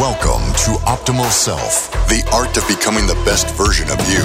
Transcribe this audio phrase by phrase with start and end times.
[0.00, 4.24] Welcome to Optimal Self, the art of becoming the best version of you.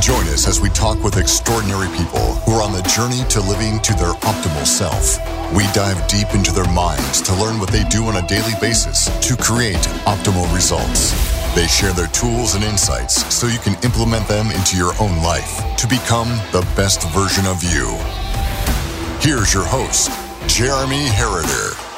[0.00, 3.78] Join us as we talk with extraordinary people who are on the journey to living
[3.80, 5.20] to their optimal self.
[5.52, 9.12] We dive deep into their minds to learn what they do on a daily basis
[9.28, 11.12] to create optimal results.
[11.54, 15.60] They share their tools and insights so you can implement them into your own life
[15.76, 17.92] to become the best version of you.
[19.20, 20.08] Here's your host,
[20.48, 21.93] Jeremy Herriter.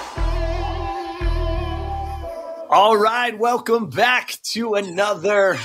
[2.79, 5.57] All right, welcome back to another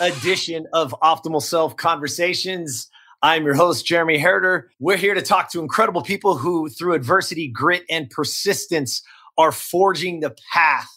[0.00, 2.88] edition of Optimal Self Conversations.
[3.20, 4.70] I'm your host, Jeremy Herder.
[4.80, 9.02] We're here to talk to incredible people who, through adversity, grit, and persistence,
[9.36, 10.88] are forging the path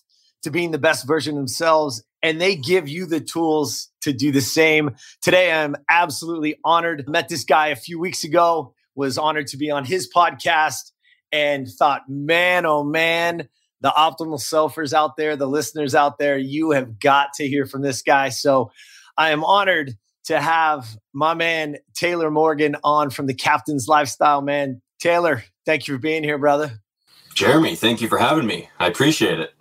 [0.44, 2.02] to being the best version of themselves.
[2.24, 4.96] And they give you the tools to do the same.
[5.22, 7.10] Today, I'm absolutely honored.
[7.10, 10.94] Met this guy a few weeks ago, was honored to be on his podcast,
[11.34, 13.50] and thought, man, oh man,
[13.82, 17.82] the optimal selfers out there, the listeners out there, you have got to hear from
[17.82, 18.30] this guy.
[18.30, 18.72] So
[19.18, 24.82] I am honored to have my man Taylor Morgan on from the Captain's Lifestyle, man.
[25.00, 26.80] Taylor, thank you for being here, brother.
[27.34, 28.70] Jeremy, thank you for having me.
[28.78, 29.52] I appreciate it.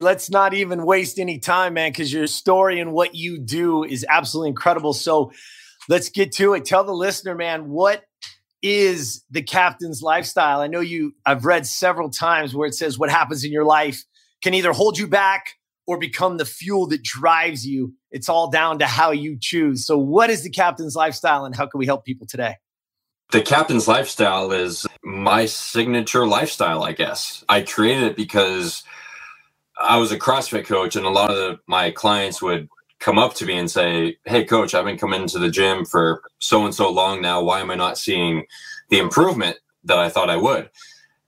[0.00, 4.04] Let's not even waste any time, man, because your story and what you do is
[4.08, 4.92] absolutely incredible.
[4.92, 5.32] So
[5.88, 6.64] let's get to it.
[6.64, 8.02] Tell the listener, man, what
[8.62, 10.60] is the captain's lifestyle?
[10.60, 14.04] I know you, I've read several times where it says what happens in your life
[14.42, 15.54] can either hold you back
[15.86, 17.94] or become the fuel that drives you.
[18.10, 19.84] It's all down to how you choose.
[19.86, 22.56] So, what is the captain's lifestyle and how can we help people today?
[23.32, 27.44] The captain's lifestyle is my signature lifestyle, I guess.
[27.48, 28.84] I created it because
[29.80, 32.68] I was a CrossFit coach, and a lot of the, my clients would
[33.02, 36.22] come up to me and say, Hey, coach, I've been coming to the gym for
[36.38, 37.42] so and so long now.
[37.42, 38.46] Why am I not seeing
[38.88, 40.70] the improvement that I thought I would?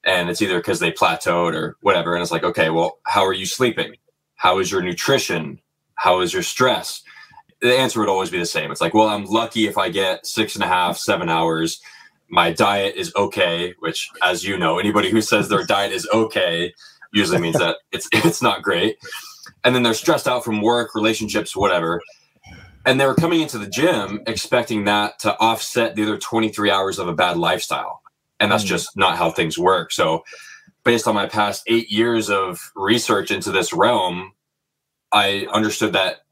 [0.05, 2.15] And it's either because they plateaued or whatever.
[2.15, 3.97] And it's like, okay, well, how are you sleeping?
[4.37, 5.61] How is your nutrition?
[5.97, 7.03] How is your stress?
[7.61, 8.71] The answer would always be the same.
[8.71, 11.81] It's like, well, I'm lucky if I get six and a half, seven hours.
[12.29, 16.73] My diet is okay, which, as you know, anybody who says their diet is okay
[17.13, 18.97] usually means that it's it's not great
[19.65, 22.01] and then they're stressed out from work, relationships, whatever.
[22.87, 26.99] And they were coming into the gym expecting that to offset the other 23 hours
[26.99, 28.03] of a bad lifestyle.
[28.39, 28.69] And that's mm.
[28.69, 29.91] just not how things work.
[29.91, 30.25] So,
[30.85, 34.33] based on my past eight years of research into this realm,
[35.13, 36.25] I understood that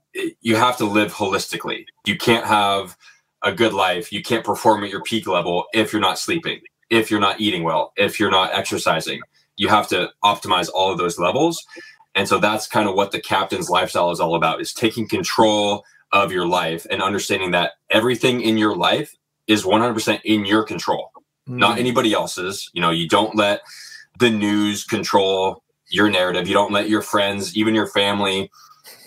[0.42, 1.86] you have to live holistically.
[2.04, 2.96] You can't have
[3.42, 4.12] a good life.
[4.12, 6.60] You can't perform at your peak level if you're not sleeping,
[6.90, 9.20] if you're not eating well, if you're not exercising.
[9.56, 11.64] You have to optimize all of those levels.
[12.14, 15.84] And so that's kind of what the captain's lifestyle is all about is taking control
[16.12, 21.10] of your life and understanding that everything in your life is 100% in your control,
[21.48, 21.56] mm.
[21.56, 22.70] not anybody else's.
[22.74, 23.62] You know, you don't let
[24.18, 26.48] the news control your narrative.
[26.48, 28.50] You don't let your friends, even your family,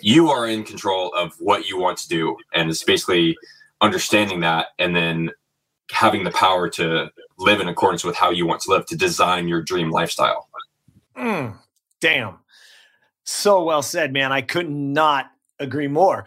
[0.00, 2.36] you are in control of what you want to do.
[2.54, 3.36] And it's basically
[3.80, 5.30] understanding that and then
[5.90, 9.48] having the power to live in accordance with how you want to live, to design
[9.48, 10.48] your dream lifestyle.
[11.16, 11.56] Mm,
[12.00, 12.38] damn.
[13.26, 14.32] So well said, man.
[14.32, 15.26] I could not
[15.58, 16.26] agree more.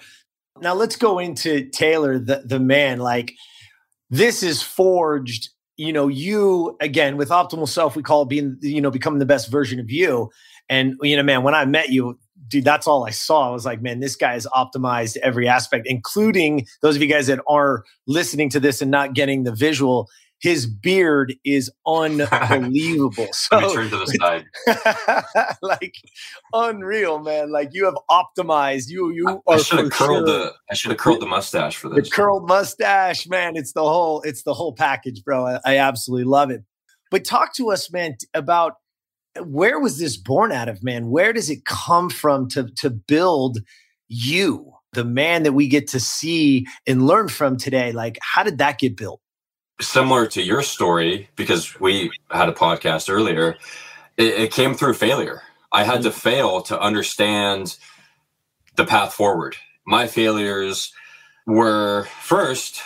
[0.61, 2.99] Now let's go into Taylor, the, the man.
[2.99, 3.33] Like
[4.09, 8.91] this is forged, you know, you again with optimal self, we call being, you know,
[8.91, 10.29] becoming the best version of you.
[10.67, 13.47] And you know, man, when I met you, dude, that's all I saw.
[13.47, 17.27] I was like, man, this guy is optimized every aspect, including those of you guys
[17.27, 20.09] that are listening to this and not getting the visual
[20.39, 23.27] his beard is unbelievable.
[23.33, 25.55] so turn to the side.
[25.61, 25.95] like
[26.53, 27.51] unreal, man.
[27.51, 28.85] Like you have optimized.
[28.87, 30.39] You you I, I should have curled sure.
[30.39, 32.09] the I should have curled the mustache for this.
[32.09, 33.55] The curled mustache, man.
[33.55, 35.45] It's the whole it's the whole package, bro.
[35.45, 36.63] I, I absolutely love it.
[37.11, 38.75] But talk to us, man, about
[39.37, 41.09] uh, where was this born out of, man?
[41.09, 43.59] Where does it come from to to build
[44.07, 47.91] you, the man that we get to see and learn from today?
[47.91, 49.19] Like, how did that get built?
[49.81, 53.57] Similar to your story, because we had a podcast earlier,
[54.17, 55.41] it, it came through failure.
[55.71, 56.19] I had to mm-hmm.
[56.19, 57.77] fail to understand
[58.75, 59.55] the path forward.
[59.85, 60.91] My failures
[61.45, 62.81] were first,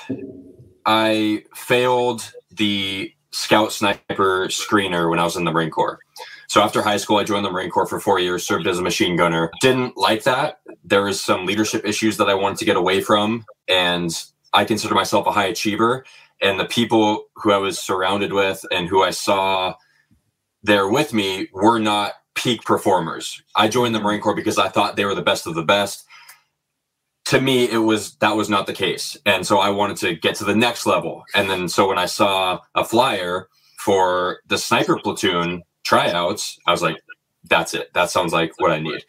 [0.85, 5.99] I failed the scout sniper screener when I was in the Marine Corps.
[6.47, 8.83] So after high school, I joined the Marine Corps for four years, served as a
[8.83, 9.49] machine gunner.
[9.59, 10.59] Didn't like that.
[10.83, 13.45] There was some leadership issues that I wanted to get away from.
[13.67, 14.11] And
[14.53, 16.05] I consider myself a high achiever
[16.43, 19.75] and the people who I was surrounded with and who I saw
[20.61, 23.41] there with me were not peak performers.
[23.55, 24.07] I joined the mm-hmm.
[24.07, 26.05] Marine Corps because I thought they were the best of the best.
[27.27, 29.17] To me, it was that was not the case.
[29.25, 31.23] And so I wanted to get to the next level.
[31.33, 33.47] And then so when I saw a flyer
[33.79, 36.97] for the sniper platoon tryouts, I was like,
[37.45, 37.93] that's it.
[37.93, 39.03] That sounds like what I need.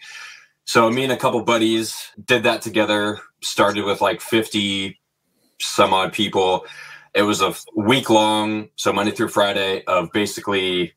[0.64, 3.19] So me and a couple buddies did that together.
[3.42, 4.98] Started with like 50
[5.60, 6.66] some odd people.
[7.14, 10.94] It was a week long, so Monday through Friday of basically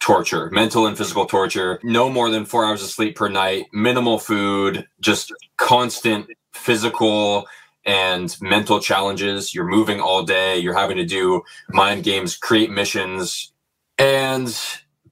[0.00, 1.78] torture, mental and physical torture.
[1.82, 7.46] No more than four hours of sleep per night, minimal food, just constant physical
[7.84, 9.54] and mental challenges.
[9.54, 13.52] You're moving all day, you're having to do mind games, create missions,
[13.98, 14.58] and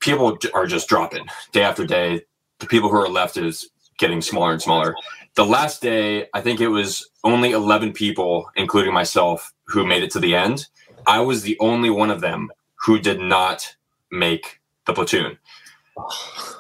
[0.01, 2.23] people are just dropping day after day.
[2.61, 4.95] The people who are left is getting smaller and smaller.
[5.35, 10.11] The last day, I think it was only 11 people, including myself, who made it
[10.13, 10.67] to the end.
[11.07, 12.51] I was the only one of them
[12.87, 13.77] who did not
[14.11, 15.39] make the platoon.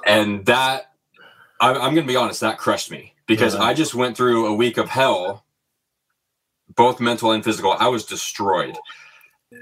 [0.07, 0.93] And that,
[1.61, 3.62] I'm, I'm going to be honest, that crushed me because yeah.
[3.62, 5.45] I just went through a week of hell,
[6.75, 7.73] both mental and physical.
[7.73, 8.77] I was destroyed.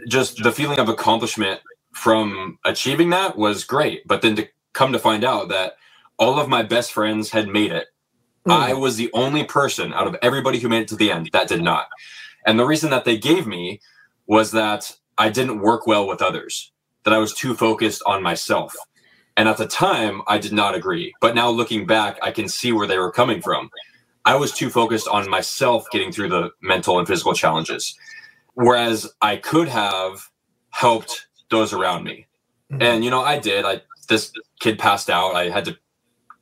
[0.07, 1.61] Just the feeling of accomplishment
[1.93, 4.07] from achieving that was great.
[4.07, 5.75] But then to come to find out that
[6.19, 7.89] all of my best friends had made it.
[8.47, 8.53] Mm.
[8.53, 11.49] I was the only person out of everybody who made it to the end that
[11.49, 11.89] did not.
[12.49, 13.83] And the reason that they gave me
[14.27, 16.73] was that I didn't work well with others,
[17.05, 18.75] that I was too focused on myself.
[19.37, 21.13] And at the time, I did not agree.
[21.21, 23.69] But now looking back, I can see where they were coming from.
[24.25, 27.95] I was too focused on myself getting through the mental and physical challenges.
[28.55, 30.31] Whereas I could have
[30.71, 32.27] helped those around me.
[32.73, 32.83] Mm-hmm.
[32.83, 33.67] And, you know, I did.
[33.67, 35.35] I, this kid passed out.
[35.35, 35.77] I had to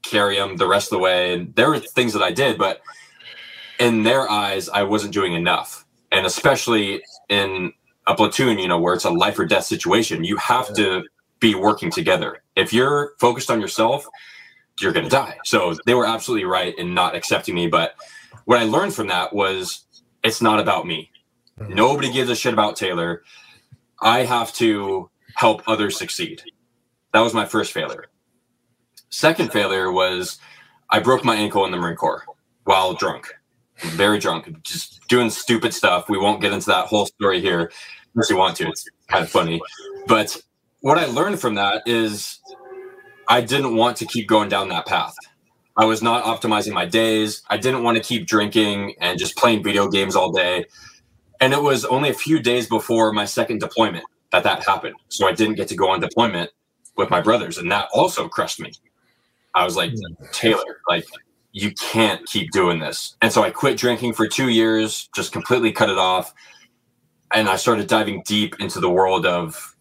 [0.05, 1.35] carry him the rest of the way.
[1.35, 2.81] And there were things that I did, but
[3.81, 5.83] in their eyes, I wasn't doing enough.
[6.13, 7.73] And especially in
[8.07, 11.05] a platoon, you know, where it's a life or death situation, you have to
[11.41, 12.43] be working together.
[12.55, 14.07] If you're focused on yourself,
[14.81, 15.39] you're going to die.
[15.45, 17.67] So they were absolutely right in not accepting me.
[17.67, 17.95] But
[18.45, 19.85] what I learned from that was
[20.23, 21.11] it's not about me.
[21.59, 21.75] Mm-hmm.
[21.75, 23.23] Nobody gives a shit about Taylor.
[24.01, 26.43] I have to help others succeed.
[27.13, 28.07] That was my first failure.
[29.09, 30.39] Second failure was
[30.91, 32.25] I broke my ankle in the Marine Corps
[32.65, 33.33] while drunk,
[33.79, 36.09] very drunk, just doing stupid stuff.
[36.09, 37.71] We won't get into that whole story here
[38.15, 38.69] unless you want to.
[38.69, 39.61] It's kind of funny.
[40.07, 40.37] But
[40.81, 42.41] what I learned from that is
[43.29, 45.15] I didn't want to keep going down that path.
[45.77, 47.43] I was not optimizing my days.
[47.51, 50.65] I didn't want to keep drinking and just playing video games all day.
[51.41, 54.95] And it was only a few days before my second deployment that that happened.
[55.09, 56.51] So I didn't get to go on deployment
[56.97, 57.59] with my brothers.
[57.59, 58.73] And that also crushed me.
[59.55, 60.25] I was like, hmm.
[60.33, 61.05] Taylor, like,
[61.57, 63.17] you can't keep doing this.
[63.23, 66.35] And so I quit drinking for two years, just completely cut it off.
[67.33, 69.75] And I started diving deep into the world of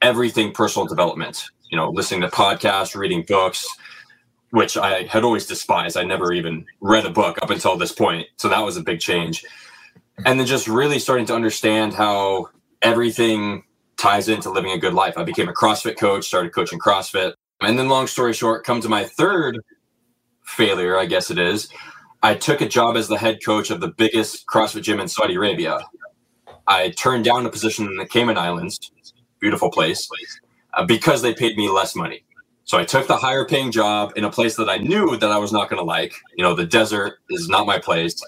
[0.00, 3.68] everything personal development, you know, listening to podcasts, reading books,
[4.52, 5.98] which I had always despised.
[5.98, 8.26] I never even read a book up until this point.
[8.38, 9.44] So that was a big change.
[10.24, 12.48] And then just really starting to understand how
[12.80, 13.64] everything
[13.98, 15.18] ties into living a good life.
[15.18, 17.34] I became a CrossFit coach, started coaching CrossFit.
[17.60, 19.58] And then, long story short, come to my third
[20.44, 21.68] failure, I guess it is.
[22.22, 25.34] I took a job as the head coach of the biggest CrossFit gym in Saudi
[25.34, 25.80] Arabia.
[26.66, 28.92] I turned down a position in the Cayman Islands,
[29.40, 30.08] beautiful place,
[30.74, 32.24] uh, because they paid me less money.
[32.64, 35.38] So I took the higher paying job in a place that I knew that I
[35.38, 36.14] was not going to like.
[36.36, 38.22] You know, the desert is not my place.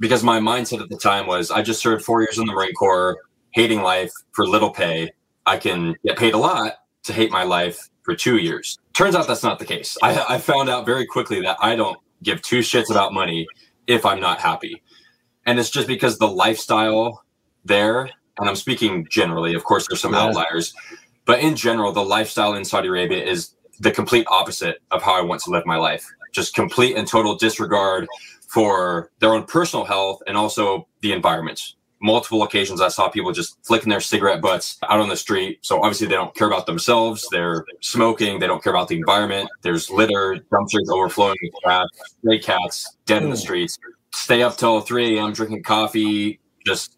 [0.00, 2.74] Because my mindset at the time was I just served four years in the Marine
[2.74, 3.18] Corps,
[3.52, 5.12] hating life for little pay.
[5.46, 6.72] I can get paid a lot
[7.04, 8.78] to hate my life for two years.
[8.94, 9.96] Turns out that's not the case.
[10.02, 13.46] I, I found out very quickly that I don't give two shits about money
[13.86, 14.82] if I'm not happy.
[15.46, 17.24] And it's just because the lifestyle
[17.64, 18.02] there,
[18.38, 20.22] and I'm speaking generally, of course, there's some yeah.
[20.22, 20.72] outliers,
[21.24, 25.22] but in general, the lifestyle in Saudi Arabia is the complete opposite of how I
[25.22, 26.06] want to live my life.
[26.32, 28.06] Just complete and total disregard
[28.48, 33.56] for their own personal health and also the environment multiple occasions I saw people just
[33.66, 35.58] flicking their cigarette butts out on the street.
[35.62, 37.26] So obviously they don't care about themselves.
[37.32, 38.38] They're smoking.
[38.38, 39.48] They don't care about the environment.
[39.62, 41.86] There's litter, dumpsters overflowing with crap,
[42.18, 43.40] stray cats dead in the hmm.
[43.40, 43.78] streets.
[44.12, 45.32] Stay up till 3 a.m.
[45.32, 46.94] drinking coffee, just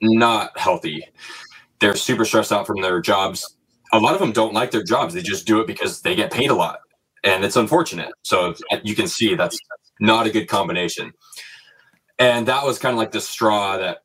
[0.00, 1.04] not healthy.
[1.78, 3.56] They're super stressed out from their jobs.
[3.92, 5.12] A lot of them don't like their jobs.
[5.12, 6.80] They just do it because they get paid a lot.
[7.22, 8.10] And it's unfortunate.
[8.22, 9.58] So you can see that's
[10.00, 11.12] not a good combination.
[12.18, 13.98] And that was kind of like the straw that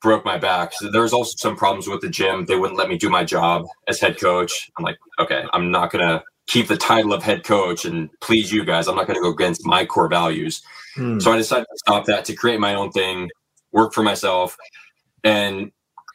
[0.00, 0.72] broke my back.
[0.74, 2.46] So there was also some problems with the gym.
[2.46, 4.70] They wouldn't let me do my job as head coach.
[4.78, 8.64] I'm like, okay, I'm not gonna keep the title of head coach and please you
[8.64, 8.88] guys.
[8.88, 10.62] I'm not gonna go against my core values.
[10.94, 11.18] Hmm.
[11.20, 13.30] So I decided to stop that to create my own thing,
[13.72, 14.56] work for myself,
[15.24, 15.72] and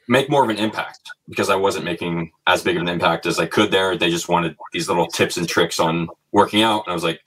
[0.07, 3.39] make more of an impact because I wasn't making as big of an impact as
[3.39, 3.97] I could there.
[3.97, 6.83] They just wanted these little tips and tricks on working out.
[6.86, 7.21] And I was like,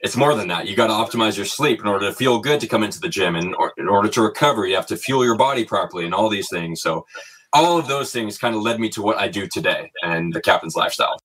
[0.00, 0.68] it's more than that.
[0.68, 3.08] You got to optimize your sleep in order to feel good to come into the
[3.08, 6.14] gym, and or, in order to recover, you have to fuel your body properly, and
[6.14, 6.80] all these things.
[6.80, 7.04] So,
[7.52, 10.40] all of those things kind of led me to what I do today and the
[10.40, 11.18] captain's lifestyle.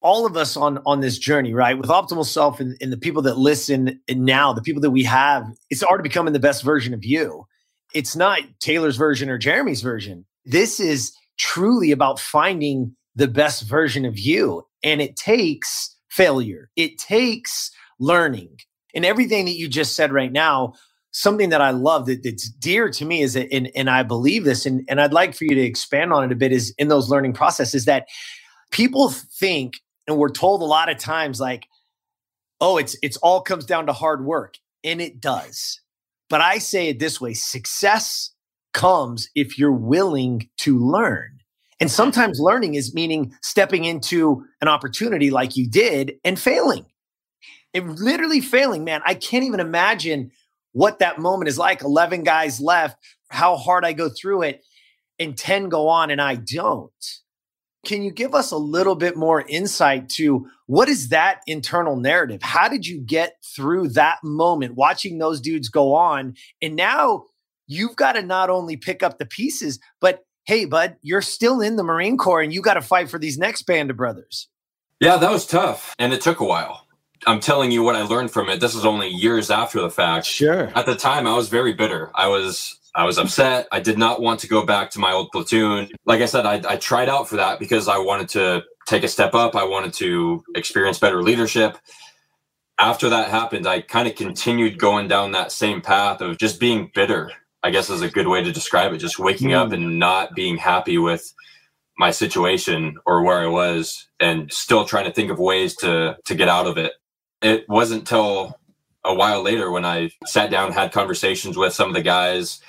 [0.00, 1.78] all of us on on this journey, right?
[1.78, 5.44] With optimal self and, and the people that listen now, the people that we have,
[5.70, 7.46] it's already becoming the best version of you.
[7.94, 10.24] It's not Taylor's version or Jeremy's version.
[10.44, 14.64] This is truly about finding the best version of you.
[14.84, 16.70] And it takes failure.
[16.76, 18.58] It takes learning.
[18.94, 20.74] And everything that you just said right now,
[21.10, 24.44] something that I love that, that's dear to me is that, and, and I believe
[24.44, 26.88] this, and, and I'd like for you to expand on it a bit is in
[26.88, 28.06] those learning processes that
[28.70, 31.66] people think and we're told a lot of times like
[32.60, 35.80] oh it's it's all comes down to hard work and it does.
[36.28, 38.32] But i say it this way success
[38.72, 41.38] comes if you're willing to learn.
[41.80, 46.84] And sometimes learning is meaning stepping into an opportunity like you did and failing
[47.72, 50.30] it literally failing man i can't even imagine
[50.72, 52.96] what that moment is like 11 guys left
[53.28, 54.62] how hard i go through it
[55.18, 57.20] and 10 go on and i don't
[57.86, 62.42] can you give us a little bit more insight to what is that internal narrative?
[62.42, 66.34] How did you get through that moment watching those dudes go on?
[66.60, 67.24] And now
[67.66, 71.76] you've got to not only pick up the pieces, but hey, bud, you're still in
[71.76, 74.48] the Marine Corps and you got to fight for these next band of brothers.
[75.00, 75.94] Yeah, that was tough.
[75.98, 76.87] And it took a while.
[77.26, 78.60] I'm telling you what I learned from it.
[78.60, 80.26] This is only years after the fact.
[80.26, 80.70] Sure.
[80.74, 82.10] At the time, I was very bitter.
[82.14, 83.68] I was I was upset.
[83.70, 85.88] I did not want to go back to my old platoon.
[86.04, 89.08] Like I said, I, I tried out for that because I wanted to take a
[89.08, 89.54] step up.
[89.54, 91.78] I wanted to experience better leadership.
[92.78, 96.90] After that happened, I kind of continued going down that same path of just being
[96.94, 97.30] bitter.
[97.62, 98.98] I guess is a good way to describe it.
[98.98, 99.56] Just waking mm.
[99.56, 101.32] up and not being happy with
[101.98, 106.34] my situation or where I was, and still trying to think of ways to to
[106.34, 106.92] get out of it.
[107.42, 108.58] It wasn't till
[109.04, 112.60] a while later when I sat down, had conversations with some of the guys,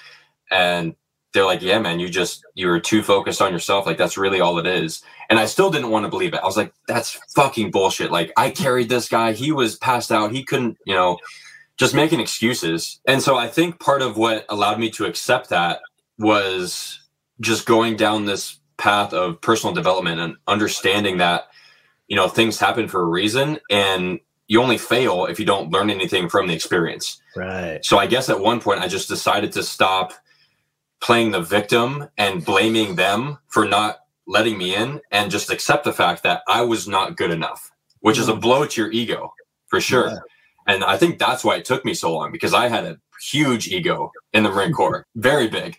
[0.51, 0.95] and
[1.33, 3.85] they're like, yeah, man, you just, you were too focused on yourself.
[3.85, 5.03] Like, that's really all it is.
[5.29, 6.39] And I still didn't want to believe it.
[6.41, 8.11] I was like, that's fucking bullshit.
[8.11, 9.33] Like, I carried this guy.
[9.33, 10.31] He was passed out.
[10.31, 11.19] He couldn't, you know,
[11.77, 12.99] just making excuses.
[13.07, 15.81] And so I think part of what allowed me to accept that
[16.17, 16.99] was
[17.41, 21.43] just going down this path of personal development and understanding that,
[22.07, 23.59] you know, things happen for a reason.
[23.69, 27.21] And you only fail if you don't learn anything from the experience.
[27.35, 27.79] Right.
[27.85, 30.11] So I guess at one point I just decided to stop
[31.01, 35.93] playing the victim and blaming them for not letting me in and just accept the
[35.93, 38.21] fact that I was not good enough, which mm.
[38.21, 38.41] is a mm.
[38.41, 39.33] blow to your ego
[39.67, 40.09] for sure.
[40.09, 40.17] Yeah.
[40.67, 43.67] And I think that's why it took me so long because I had a huge
[43.67, 45.77] ego in the Marine Corps, very big.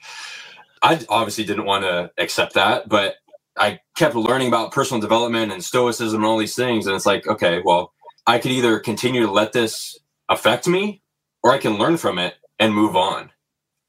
[0.83, 3.17] I obviously didn't want to accept that, but
[3.59, 6.87] I kept learning about personal development and stoicism and all these things.
[6.87, 7.93] And it's like, okay, well,
[8.31, 11.03] I could either continue to let this affect me
[11.43, 13.31] or I can learn from it and move on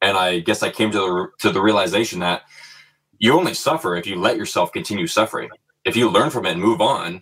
[0.02, 2.42] and I guess I came to the to the realization that
[3.20, 5.50] you only suffer if you let yourself continue suffering.
[5.86, 7.22] If you learn from it and move on,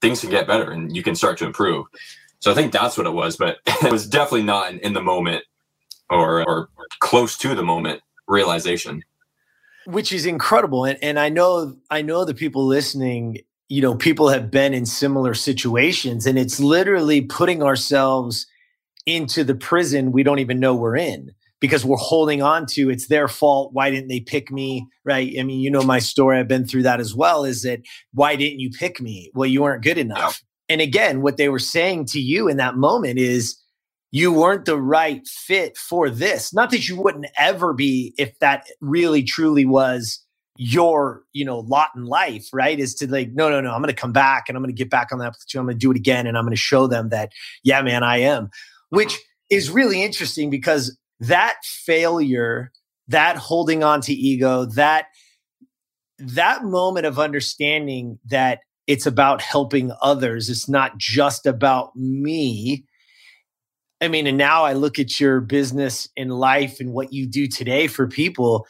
[0.00, 1.86] things can get better and you can start to improve.
[2.38, 5.44] So I think that's what it was, but it was definitely not in the moment
[6.08, 6.68] or or
[7.00, 9.02] close to the moment realization.
[9.86, 10.84] Which is incredible.
[10.84, 13.38] And and I know I know the people listening,
[13.70, 18.46] you know, people have been in similar situations and it's literally putting ourselves
[19.06, 23.06] into the prison we don't even know we're in because we're holding on to it's
[23.06, 23.72] their fault.
[23.72, 24.88] Why didn't they pick me?
[25.04, 25.32] Right.
[25.38, 27.44] I mean, you know, my story, I've been through that as well.
[27.44, 27.80] Is that
[28.12, 29.30] why didn't you pick me?
[29.34, 30.42] Well, you weren't good enough.
[30.42, 30.74] Yeah.
[30.74, 33.56] And again, what they were saying to you in that moment is
[34.10, 36.52] you weren't the right fit for this.
[36.52, 40.24] Not that you wouldn't ever be if that really truly was
[40.62, 43.94] your you know lot in life right is to like no no no i'm to
[43.94, 46.26] come back and i'm to get back on that platoon i'm to do it again
[46.26, 48.50] and i'm to show them that yeah man i am
[48.90, 52.72] which is really interesting because that failure,
[53.08, 55.06] that holding on to ego, that
[56.18, 62.84] that moment of understanding that it's about helping others, it's not just about me.
[64.00, 67.46] I mean, and now I look at your business and life and what you do
[67.46, 68.66] today for people,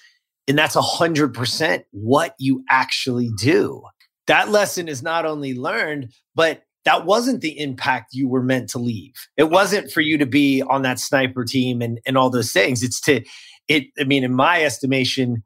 [0.48, 3.48] and that's a hundred percent what you actually mm-hmm.
[3.50, 3.82] do.
[4.26, 8.78] That lesson is not only learned, but that wasn't the impact you were meant to
[8.78, 9.14] leave.
[9.36, 12.82] It wasn't for you to be on that sniper team and, and all those things.
[12.82, 13.22] It's to,
[13.68, 15.42] it, I mean, in my estimation,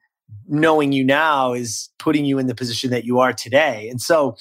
[0.47, 3.89] knowing you now is putting you in the position that you are today.
[3.89, 4.37] And so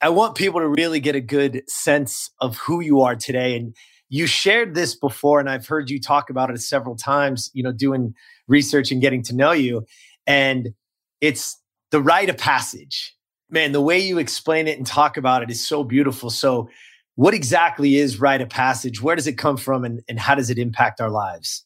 [0.00, 3.56] I want people to really get a good sense of who you are today.
[3.56, 3.74] And
[4.10, 7.72] you shared this before, and I've heard you talk about it several times, you know,
[7.72, 8.14] doing
[8.46, 9.86] research and getting to know you.
[10.26, 10.74] And
[11.22, 11.58] it's
[11.90, 13.16] the rite of passage
[13.50, 16.30] man, the way you explain it and talk about it is so beautiful.
[16.30, 16.70] So,
[17.16, 19.02] what exactly is rite of passage?
[19.02, 21.64] Where does it come from, and, and how does it impact our lives?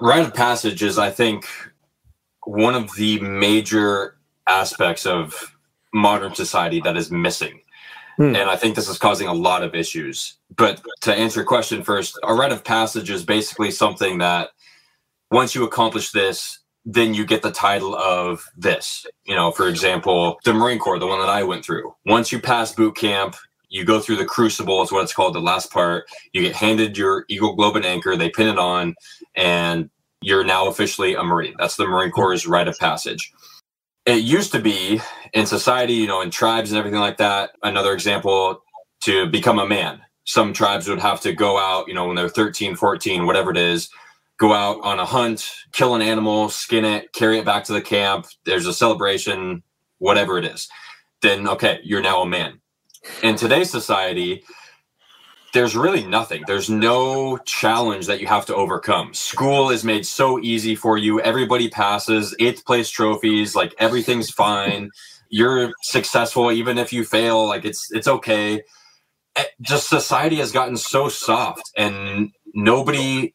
[0.00, 1.46] Rite of passage is, I think,
[2.44, 4.16] one of the major
[4.48, 5.56] aspects of
[5.92, 7.60] modern society that is missing.
[8.16, 8.36] Hmm.
[8.36, 10.36] And I think this is causing a lot of issues.
[10.56, 14.50] But to answer your question first, a rite of passage is basically something that
[15.30, 19.06] once you accomplish this, then you get the title of this.
[19.24, 21.94] You know, for example, the Marine Corps, the one that I went through.
[22.06, 23.36] Once you pass boot camp,
[23.68, 26.04] you go through the crucible, is what it's called, the last part.
[26.32, 28.94] You get handed your Eagle Globe and Anchor, they pin it on,
[29.34, 29.90] and
[30.20, 31.54] you're now officially a Marine.
[31.58, 33.32] That's the Marine Corps' rite of passage.
[34.06, 35.00] It used to be
[35.32, 37.52] in society, you know, in tribes and everything like that.
[37.62, 38.62] Another example
[39.02, 40.02] to become a man.
[40.24, 43.56] Some tribes would have to go out, you know, when they're 13, 14, whatever it
[43.56, 43.88] is,
[44.38, 47.82] go out on a hunt, kill an animal, skin it, carry it back to the
[47.82, 48.26] camp.
[48.44, 49.62] There's a celebration,
[49.98, 50.68] whatever it is.
[51.22, 52.60] Then, okay, you're now a man.
[53.22, 54.44] In today's society,
[55.54, 56.42] there's really nothing.
[56.46, 59.14] There's no challenge that you have to overcome.
[59.14, 61.20] School is made so easy for you.
[61.20, 64.90] Everybody passes, eighth place trophies, like everything's fine.
[65.28, 68.62] You're successful even if you fail, like it's it's okay.
[69.36, 73.32] Eh, just society has gotten so soft and nobody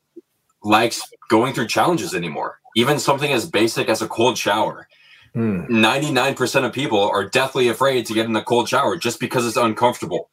[0.62, 2.60] likes going through challenges anymore.
[2.76, 4.90] Even something as basic as a cold shower.
[5.34, 5.62] Hmm.
[5.62, 9.58] 99% of people are deathly afraid to get in the cold shower just because it's
[9.58, 10.30] uncomfortable.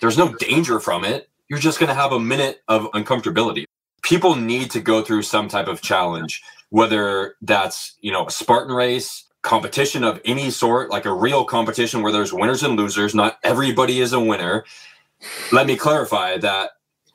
[0.00, 1.28] There's no danger from it.
[1.48, 3.64] You're just going to have a minute of uncomfortability.
[4.02, 8.74] People need to go through some type of challenge, whether that's, you know, a Spartan
[8.74, 13.14] race, competition of any sort, like a real competition where there's winners and losers.
[13.14, 14.64] Not everybody is a winner.
[15.52, 16.72] Let me clarify that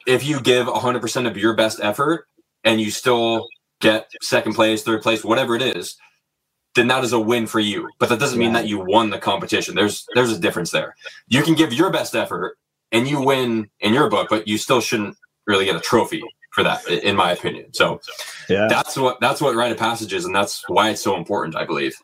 [0.07, 2.27] if you give 100% of your best effort,
[2.63, 3.47] and you still
[3.79, 5.97] get second place, third place, whatever it is,
[6.75, 7.89] then that is a win for you.
[7.99, 9.75] But that doesn't mean that you won the competition.
[9.75, 10.95] There's there's a difference there.
[11.27, 12.57] You can give your best effort
[12.91, 15.17] and you win in your book, but you still shouldn't
[15.47, 16.21] really get a trophy
[16.51, 17.73] for that, in my opinion.
[17.73, 17.99] So
[18.49, 18.67] yeah.
[18.69, 21.65] that's what that's what rite of passage is, and that's why it's so important, I
[21.65, 21.95] believe.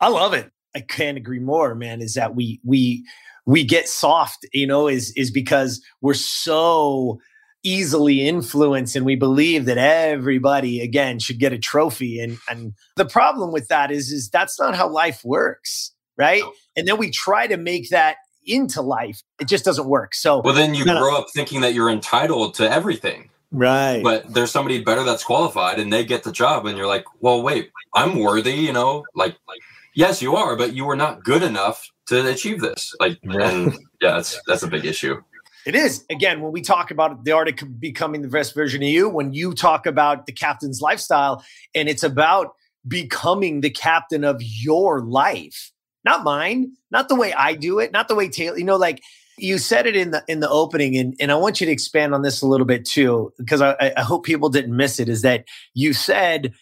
[0.00, 0.50] I love it.
[0.74, 2.00] I can't agree more, man.
[2.00, 3.04] Is that we we
[3.46, 7.18] we get soft, you know, is is because we're so
[7.64, 13.04] easily influenced and we believe that everybody again should get a trophy and and the
[13.04, 16.52] problem with that is is that's not how life works right no.
[16.76, 20.14] and then we try to make that into life it just doesn't work.
[20.14, 23.30] So well then you grow up thinking that you're entitled to everything.
[23.50, 24.02] Right.
[24.02, 27.42] But there's somebody better that's qualified and they get the job and you're like well
[27.42, 29.60] wait i'm worthy you know like like
[29.94, 32.94] yes you are but you were not good enough to achieve this.
[32.98, 35.22] Like and yeah that's that's a big issue.
[35.66, 36.04] It is.
[36.08, 39.34] Again, when we talk about the art of becoming the best version of you, when
[39.34, 42.54] you talk about the captain's lifestyle, and it's about
[42.86, 45.72] becoming the captain of your life,
[46.08, 49.02] not mine, not the way I do it, not the way Taylor, you know, like
[49.36, 52.14] you said it in the in the opening, and, and I want you to expand
[52.14, 55.22] on this a little bit too, because I, I hope people didn't miss it, is
[55.22, 55.44] that
[55.74, 56.54] you said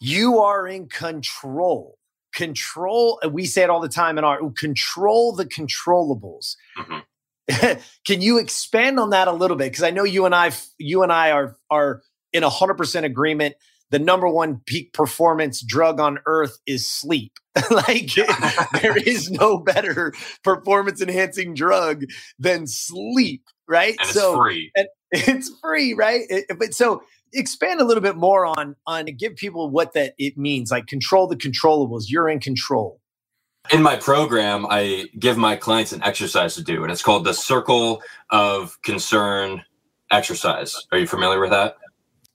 [0.00, 1.98] you are in control
[2.34, 6.98] control we say it all the time in our control the controllables mm-hmm.
[8.04, 9.70] Can you expand on that a little bit?
[9.70, 13.54] Because I know you and I, you and I are are in hundred percent agreement.
[13.90, 17.32] The number one peak performance drug on earth is sleep.
[17.70, 18.10] like
[18.82, 22.04] there is no better performance enhancing drug
[22.38, 23.96] than sleep, right?
[24.00, 24.72] And so it's free.
[24.76, 26.22] And it's free, right?
[26.28, 30.36] It, but so expand a little bit more on on give people what that it
[30.36, 30.70] means.
[30.70, 32.04] Like control the controllables.
[32.08, 33.00] You're in control
[33.72, 37.34] in my program, I give my clients an exercise to do, and it's called the
[37.34, 39.62] Circle of Concern
[40.10, 40.86] exercise.
[40.92, 41.76] Are you familiar with that?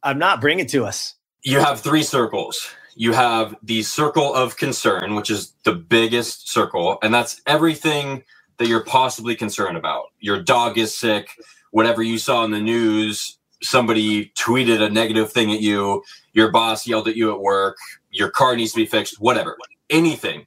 [0.03, 0.41] I'm not.
[0.41, 1.15] Bring it to us.
[1.43, 2.69] You have three circles.
[2.95, 8.23] You have the circle of concern, which is the biggest circle, and that's everything
[8.57, 10.07] that you're possibly concerned about.
[10.19, 11.29] Your dog is sick,
[11.71, 16.85] whatever you saw in the news, somebody tweeted a negative thing at you, your boss
[16.85, 17.77] yelled at you at work,
[18.11, 19.57] your car needs to be fixed, whatever.
[19.89, 20.45] Anything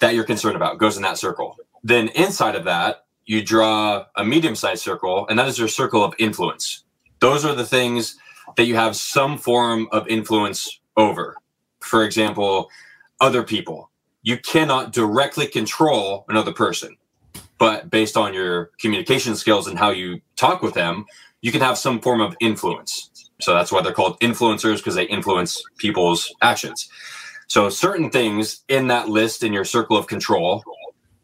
[0.00, 1.56] that you're concerned about goes in that circle.
[1.82, 6.04] Then inside of that, you draw a medium sized circle, and that is your circle
[6.04, 6.84] of influence.
[7.20, 8.16] Those are the things
[8.56, 11.36] that you have some form of influence over.
[11.80, 12.70] For example,
[13.20, 13.90] other people.
[14.22, 16.96] You cannot directly control another person,
[17.58, 21.06] but based on your communication skills and how you talk with them,
[21.40, 23.10] you can have some form of influence.
[23.40, 26.88] So that's why they're called influencers because they influence people's actions.
[27.48, 30.62] So certain things in that list in your circle of control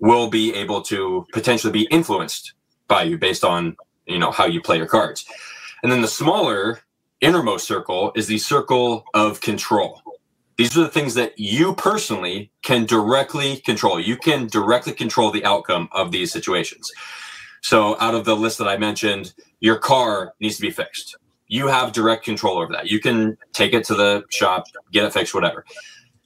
[0.01, 2.55] will be able to potentially be influenced
[2.89, 5.25] by you based on you know how you play your cards.
[5.83, 6.81] And then the smaller
[7.21, 10.03] innermost circle is the circle of control.
[10.57, 14.01] These are the things that you personally can directly control.
[14.01, 16.91] You can directly control the outcome of these situations.
[17.63, 21.17] So, out of the list that I mentioned, your car needs to be fixed.
[21.49, 22.89] You have direct control over that.
[22.91, 25.65] You can take it to the shop, get it fixed, whatever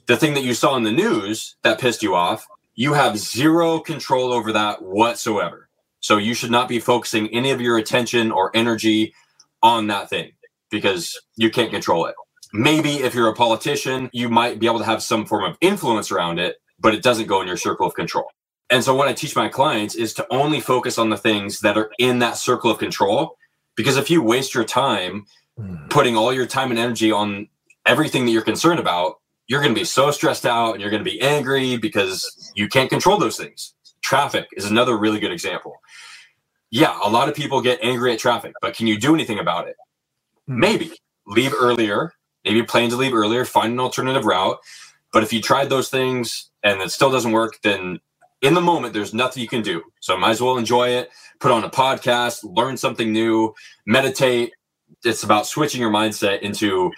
[0.07, 3.79] the thing that you saw in the news that pissed you off, you have zero
[3.79, 5.69] control over that whatsoever.
[6.01, 9.15] So you should not be focusing any of your attention or energy
[9.63, 10.33] on that thing
[10.73, 12.17] because you can't control it.
[12.53, 16.11] Maybe if you're a politician, you might be able to have some form of influence
[16.11, 18.27] around it, but it doesn't go in your circle of control.
[18.71, 21.79] And so what I teach my clients is to only focus on the things that
[21.79, 23.37] are in that circle of control.
[23.77, 25.77] Because if you waste your time hmm.
[25.89, 27.49] putting all your time and energy on
[27.87, 31.05] everything that you're concerned about, you're going to be so stressed out and you're going
[31.05, 33.75] to be angry because you can't control those things.
[34.03, 35.75] Traffic is another really good example.
[36.71, 39.69] Yeah, a lot of people get angry at traffic, but can you do anything about
[39.69, 39.77] it?
[40.47, 40.93] Maybe
[41.27, 42.13] leave earlier,
[42.45, 44.59] maybe plan to leave earlier, find an alternative route.
[45.13, 48.01] But if you tried those things and it still doesn't work, then
[48.41, 49.83] in the moment, there's nothing you can do.
[50.01, 53.55] So might as well enjoy it, put on a podcast, learn something new,
[53.87, 54.53] meditate.
[55.05, 56.91] It's about switching your mindset into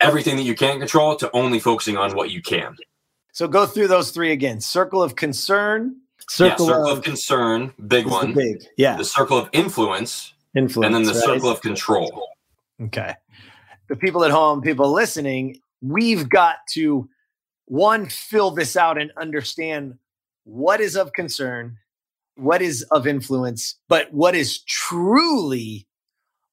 [0.00, 2.76] everything that you can't control to only focusing on what you can.
[3.32, 4.60] So go through those three again.
[4.60, 5.96] Circle of concern.
[6.28, 8.34] Circle, yeah, circle of, of, concern, big one.
[8.34, 8.96] Big, yeah.
[8.96, 10.34] The circle of influence.
[10.56, 10.86] Influence.
[10.86, 11.24] And then the right?
[11.24, 12.28] circle of control.
[12.80, 13.14] Okay.
[13.88, 17.08] The people at home, people listening, we've got to
[17.66, 19.94] one fill this out and understand
[20.44, 21.76] what is of concern,
[22.36, 25.86] what is of influence, but what is truly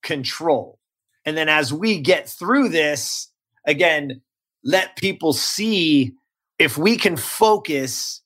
[0.03, 0.79] control.
[1.25, 3.29] And then as we get through this,
[3.65, 4.21] again,
[4.63, 6.13] let people see
[6.59, 8.21] if we can focus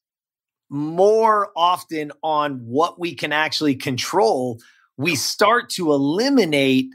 [0.70, 4.60] more often on what we can actually control,
[5.00, 6.88] we start to eliminate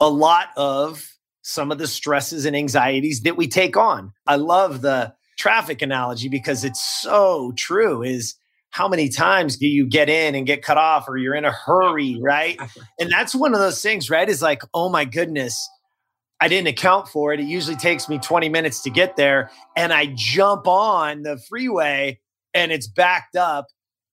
[0.00, 1.06] a lot of
[1.42, 4.12] some of the stresses and anxieties that we take on.
[4.26, 8.34] I love the traffic analogy because it's so true is
[8.70, 11.52] how many times do you get in and get cut off or you're in a
[11.52, 12.58] hurry, right?
[12.98, 14.26] And that's one of those things, right?
[14.26, 15.68] Is like, oh my goodness,
[16.40, 17.40] I didn't account for it.
[17.40, 19.50] It usually takes me 20 minutes to get there.
[19.76, 22.20] And I jump on the freeway
[22.54, 23.66] and it's backed up.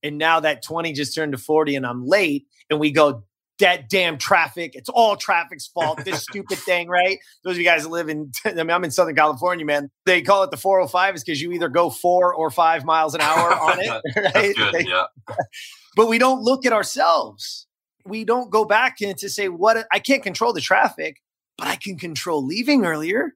[0.03, 2.45] And now that 20 just turned to 40 and I'm late.
[2.69, 3.23] And we go,
[3.60, 4.72] that damn traffic.
[4.76, 6.04] It's all traffic's fault.
[6.04, 7.20] This stupid thing, right?
[7.43, 9.89] Those of you guys that live in, I mean, I'm in Southern California, man.
[10.06, 13.22] They call it the 405 is because you either go four or five miles an
[13.22, 14.02] hour on it,
[14.36, 14.56] right?
[14.56, 15.06] Good, yeah.
[15.96, 17.67] but we don't look at ourselves.
[18.06, 21.22] We don't go back and to say, what I can't control the traffic,
[21.58, 23.34] but I can control leaving earlier.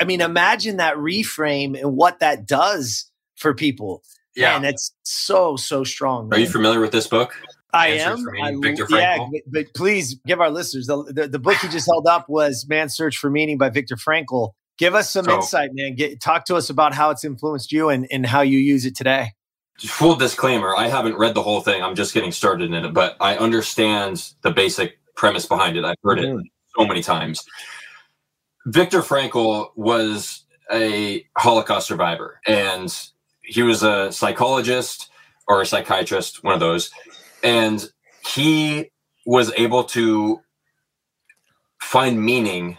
[0.00, 4.02] I mean, imagine that reframe and what that does for people.
[4.36, 4.54] Yeah.
[4.56, 6.28] And it's so, so strong.
[6.28, 6.38] Man.
[6.38, 7.34] Are you familiar with this book?
[7.72, 8.26] I am.
[8.42, 8.88] I, Frankl.
[8.90, 12.66] Yeah, but please give our listeners the, the, the book you just held up was
[12.68, 14.52] Man's Search for Meaning by Viktor Frankl.
[14.78, 15.94] Give us some so, insight, man.
[15.94, 18.96] Get, talk to us about how it's influenced you and, and how you use it
[18.96, 19.32] today.
[19.80, 21.82] Full disclaimer: I haven't read the whole thing.
[21.82, 25.84] I'm just getting started in it, but I understand the basic premise behind it.
[25.84, 26.38] I've heard mm-hmm.
[26.38, 27.44] it so many times.
[28.66, 32.92] Viktor Frankl was a Holocaust survivor, and
[33.42, 35.10] he was a psychologist
[35.48, 36.90] or a psychiatrist, one of those
[37.42, 37.90] and
[38.26, 38.90] he
[39.26, 40.40] was able to
[41.80, 42.78] find meaning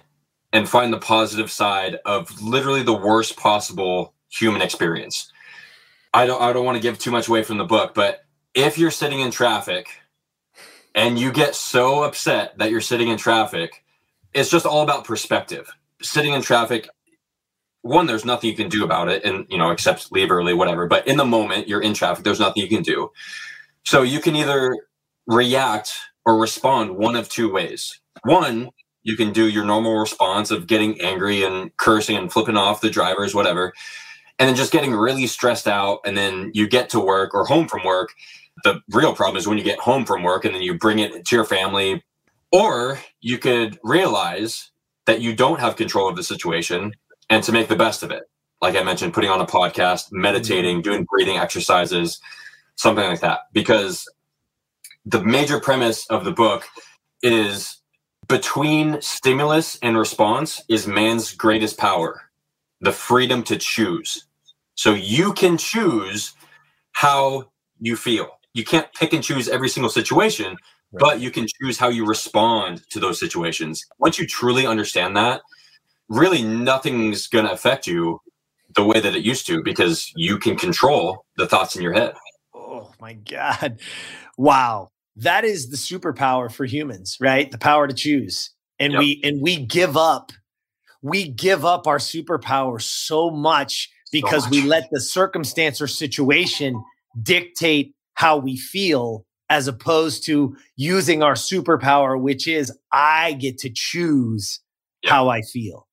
[0.51, 5.31] and find the positive side of literally the worst possible human experience.
[6.13, 8.77] I don't I don't want to give too much away from the book, but if
[8.77, 9.87] you're sitting in traffic
[10.95, 13.83] and you get so upset that you're sitting in traffic,
[14.33, 15.69] it's just all about perspective.
[16.01, 16.89] Sitting in traffic,
[17.81, 20.87] one, there's nothing you can do about it, and you know, except leave early, whatever.
[20.87, 23.11] But in the moment, you're in traffic, there's nothing you can do.
[23.85, 24.75] So you can either
[25.27, 27.99] react or respond one of two ways.
[28.23, 28.69] One,
[29.03, 32.89] you can do your normal response of getting angry and cursing and flipping off the
[32.89, 33.73] drivers, whatever,
[34.37, 35.99] and then just getting really stressed out.
[36.05, 38.13] And then you get to work or home from work.
[38.63, 41.25] The real problem is when you get home from work and then you bring it
[41.25, 42.03] to your family.
[42.51, 44.71] Or you could realize
[45.05, 46.93] that you don't have control of the situation
[47.29, 48.23] and to make the best of it.
[48.61, 50.91] Like I mentioned, putting on a podcast, meditating, mm-hmm.
[50.91, 52.19] doing breathing exercises,
[52.79, 53.41] something like that.
[53.51, 54.05] Because
[55.05, 56.65] the major premise of the book
[57.21, 57.81] is
[58.27, 62.21] between stimulus and response is man's greatest power
[62.81, 64.27] the freedom to choose.
[64.75, 66.33] So you can choose
[66.93, 68.29] how you feel.
[68.53, 70.57] You can't pick and choose every single situation, right.
[70.93, 73.85] but you can choose how you respond to those situations.
[73.97, 75.41] Once you truly understand that,
[76.07, 78.21] really nothing's going to affect you
[78.75, 82.13] the way that it used to because you can control the thoughts in your head
[82.69, 83.79] Oh my God.
[84.37, 84.89] Wow.
[85.15, 87.49] That is the superpower for humans, right?
[87.49, 88.51] The power to choose.
[88.77, 88.99] And yep.
[88.99, 90.31] we and we give up.
[91.01, 94.51] We give up our superpower so much because so much.
[94.51, 96.81] we let the circumstance or situation
[97.21, 103.71] dictate how we feel as opposed to using our superpower, which is I get to
[103.73, 104.59] choose
[105.01, 105.11] yep.
[105.11, 105.87] how I feel.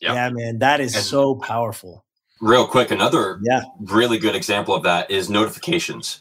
[0.00, 0.14] Yep.
[0.14, 2.04] Yeah, man, that is and so powerful
[2.42, 3.62] real quick, another yeah.
[3.80, 6.18] really good example of that is notifications.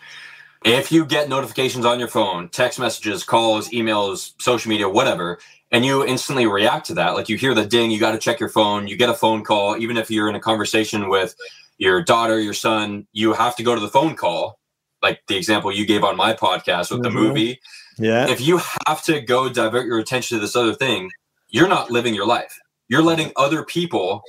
[0.63, 5.39] If you get notifications on your phone, text messages, calls, emails, social media, whatever,
[5.71, 8.39] and you instantly react to that, like you hear the ding, you got to check
[8.39, 11.35] your phone, you get a phone call, even if you're in a conversation with
[11.79, 14.59] your daughter, your son, you have to go to the phone call,
[15.01, 17.03] like the example you gave on my podcast with mm-hmm.
[17.03, 17.59] the movie.
[17.97, 18.29] Yeah.
[18.29, 21.09] If you have to go divert your attention to this other thing,
[21.49, 22.59] you're not living your life.
[22.87, 24.21] You're letting other people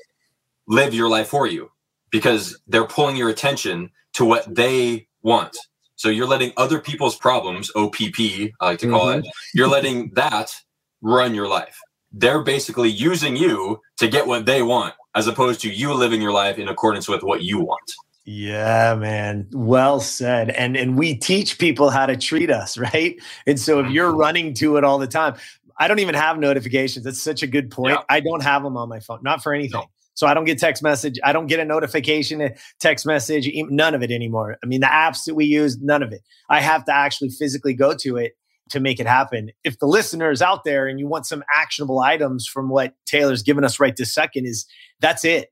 [0.66, 1.70] live your life for you
[2.12, 5.56] because they're pulling your attention to what they want.
[5.96, 8.20] So you're letting other people's problems, OPP,
[8.60, 9.20] I like to call mm-hmm.
[9.20, 10.54] it, you're letting that
[11.00, 11.78] run your life.
[12.12, 16.32] They're basically using you to get what they want, as opposed to you living your
[16.32, 17.92] life in accordance with what you want.
[18.24, 19.48] Yeah, man.
[19.52, 20.50] Well said.
[20.50, 23.16] And and we teach people how to treat us, right?
[23.46, 24.20] And so if you're mm-hmm.
[24.20, 25.34] running to it all the time,
[25.78, 27.04] I don't even have notifications.
[27.04, 27.94] That's such a good point.
[27.94, 28.02] Yeah.
[28.08, 29.80] I don't have them on my phone, not for anything.
[29.80, 29.86] No.
[30.14, 31.18] So I don't get text message.
[31.24, 34.58] I don't get a notification, a text message, none of it anymore.
[34.62, 36.22] I mean, the apps that we use, none of it.
[36.50, 38.32] I have to actually physically go to it
[38.70, 39.50] to make it happen.
[39.64, 43.42] If the listener is out there and you want some actionable items from what Taylor's
[43.42, 44.66] given us right this second, is
[45.00, 45.50] that's it.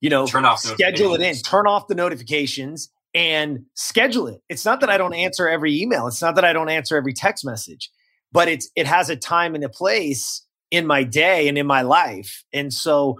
[0.00, 4.42] You know, turn off schedule it in, turn off the notifications and schedule it.
[4.48, 6.06] It's not that I don't answer every email.
[6.06, 7.90] It's not that I don't answer every text message,
[8.30, 11.82] but it's it has a time and a place in my day and in my
[11.82, 12.44] life.
[12.52, 13.16] And so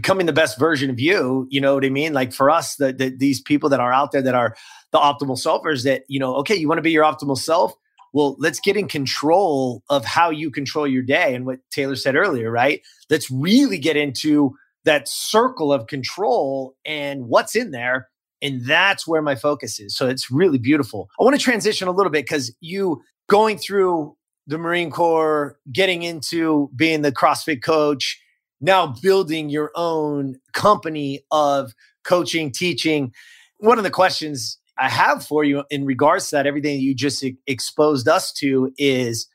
[0.00, 2.12] becoming the best version of you you know what i mean?
[2.12, 4.54] Like for us the, the, these people that are out there that are
[4.92, 7.74] the optimal selfers that you know okay you want to be your optimal self?
[8.12, 12.14] Well let's get in control of how you control your day and what taylor said
[12.14, 12.80] earlier right?
[13.10, 18.08] Let's really get into that circle of control and what's in there
[18.40, 19.96] and that's where my focus is.
[19.96, 21.10] So it's really beautiful.
[21.20, 26.04] I want to transition a little bit because you going through the marine corps getting
[26.04, 28.20] into being the crossfit coach
[28.60, 33.12] now building your own company of coaching, teaching.
[33.58, 37.24] One of the questions I have for you in regards to that, everything you just
[37.46, 39.28] exposed us to is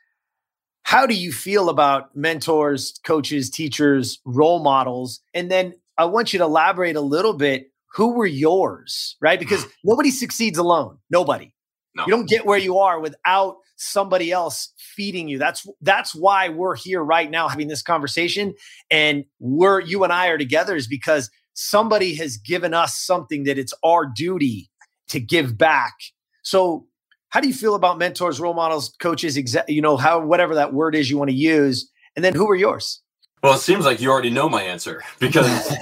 [0.82, 5.20] how do you feel about mentors, coaches, teachers, role models?
[5.32, 7.70] And then I want you to elaborate a little bit.
[7.94, 9.38] Who were yours, right?
[9.38, 10.98] Because nobody succeeds alone.
[11.10, 11.53] Nobody.
[11.94, 12.04] No.
[12.06, 15.38] You don't get where you are without somebody else feeding you.
[15.38, 18.54] That's that's why we're here right now having this conversation
[18.90, 23.58] and we're you and I are together is because somebody has given us something that
[23.58, 24.70] it's our duty
[25.08, 25.94] to give back.
[26.42, 26.86] So
[27.28, 30.72] how do you feel about mentors, role models, coaches, exa- you know, how whatever that
[30.72, 31.90] word is you want to use?
[32.16, 33.02] And then who are yours?
[33.42, 35.76] Well, it seems like you already know my answer because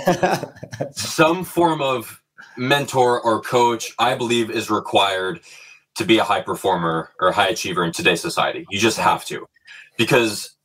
[0.92, 2.22] some form of
[2.57, 5.40] mentor or coach I believe is required
[5.96, 8.66] to be a high performer or a high achiever in today's society.
[8.70, 9.46] You just have to.
[9.98, 10.57] Because,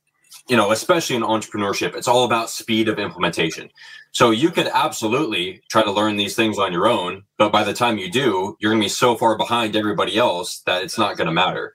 [0.48, 3.68] you know, especially in entrepreneurship, it's all about speed of implementation.
[4.12, 7.74] So you could absolutely try to learn these things on your own, but by the
[7.74, 11.16] time you do, you're going to be so far behind everybody else that it's not
[11.16, 11.74] going to matter.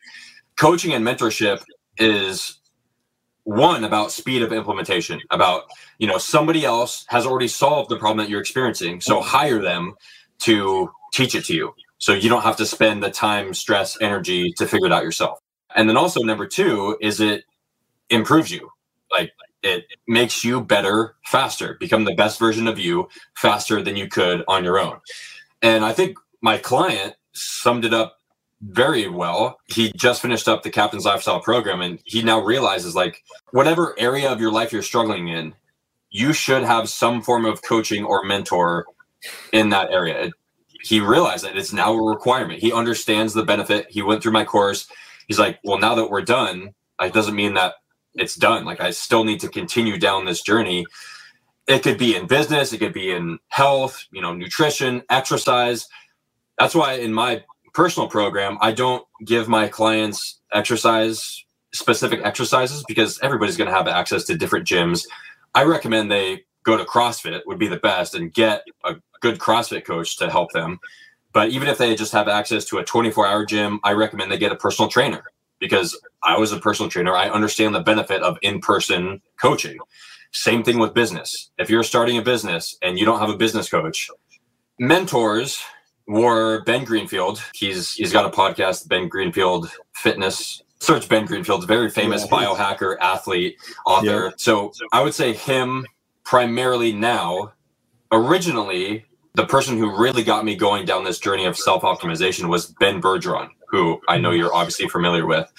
[0.55, 1.63] Coaching and mentorship
[1.97, 2.59] is
[3.43, 5.63] one about speed of implementation about
[5.97, 9.93] you know somebody else has already solved the problem that you're experiencing so hire them
[10.39, 14.51] to teach it to you so you don't have to spend the time, stress, energy
[14.57, 15.39] to figure it out yourself.
[15.73, 17.45] And then also number two is it
[18.09, 18.71] improves you.
[19.09, 24.09] Like it makes you better faster, become the best version of you faster than you
[24.09, 24.99] could on your own.
[25.61, 28.17] And I think my client summed it up
[28.59, 29.61] very well.
[29.67, 34.29] He just finished up the Captain's Lifestyle program and he now realizes like whatever area
[34.29, 35.55] of your life you're struggling in,
[36.09, 38.87] you should have some form of coaching or mentor
[39.53, 40.23] in that area.
[40.23, 40.33] It
[40.83, 42.59] he realized that it's now a requirement.
[42.59, 43.87] He understands the benefit.
[43.89, 44.87] He went through my course.
[45.27, 47.75] He's like, well, now that we're done, it doesn't mean that
[48.15, 48.65] it's done.
[48.65, 50.85] Like I still need to continue down this journey.
[51.67, 55.87] It could be in business, it could be in health, you know, nutrition, exercise.
[56.59, 57.43] That's why in my
[57.73, 63.87] personal program, I don't give my clients exercise specific exercises because everybody's going to have
[63.87, 65.05] access to different gyms.
[65.55, 69.85] I recommend they go to CrossFit would be the best and get a good CrossFit
[69.85, 70.79] coach to help them.
[71.31, 74.37] But even if they just have access to a 24 hour gym, I recommend they
[74.37, 75.23] get a personal trainer
[75.59, 77.15] because I was a personal trainer.
[77.15, 79.79] I understand the benefit of in person coaching.
[80.31, 81.51] Same thing with business.
[81.57, 84.09] If you're starting a business and you don't have a business coach,
[84.77, 85.63] mentors
[86.05, 87.41] were Ben Greenfield.
[87.53, 90.61] He's he's got a podcast, Ben Greenfield Fitness.
[90.79, 93.55] Search Ben Greenfield, very famous yeah, biohacker, athlete,
[93.85, 94.25] author.
[94.25, 94.31] Yeah.
[94.35, 95.87] So I would say him
[96.25, 97.53] primarily now.
[98.11, 102.67] Originally, the person who really got me going down this journey of self optimization was
[102.67, 105.51] Ben Bergeron, who I know you're obviously familiar with.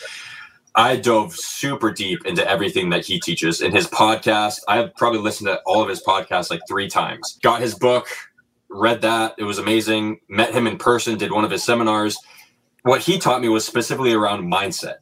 [0.76, 4.60] I dove super deep into everything that he teaches in his podcast.
[4.66, 7.38] I have probably listened to all of his podcasts like three times.
[7.42, 8.08] Got his book,
[8.68, 9.34] read that.
[9.38, 10.20] It was amazing.
[10.28, 12.16] Met him in person, did one of his seminars.
[12.82, 14.96] What he taught me was specifically around mindset.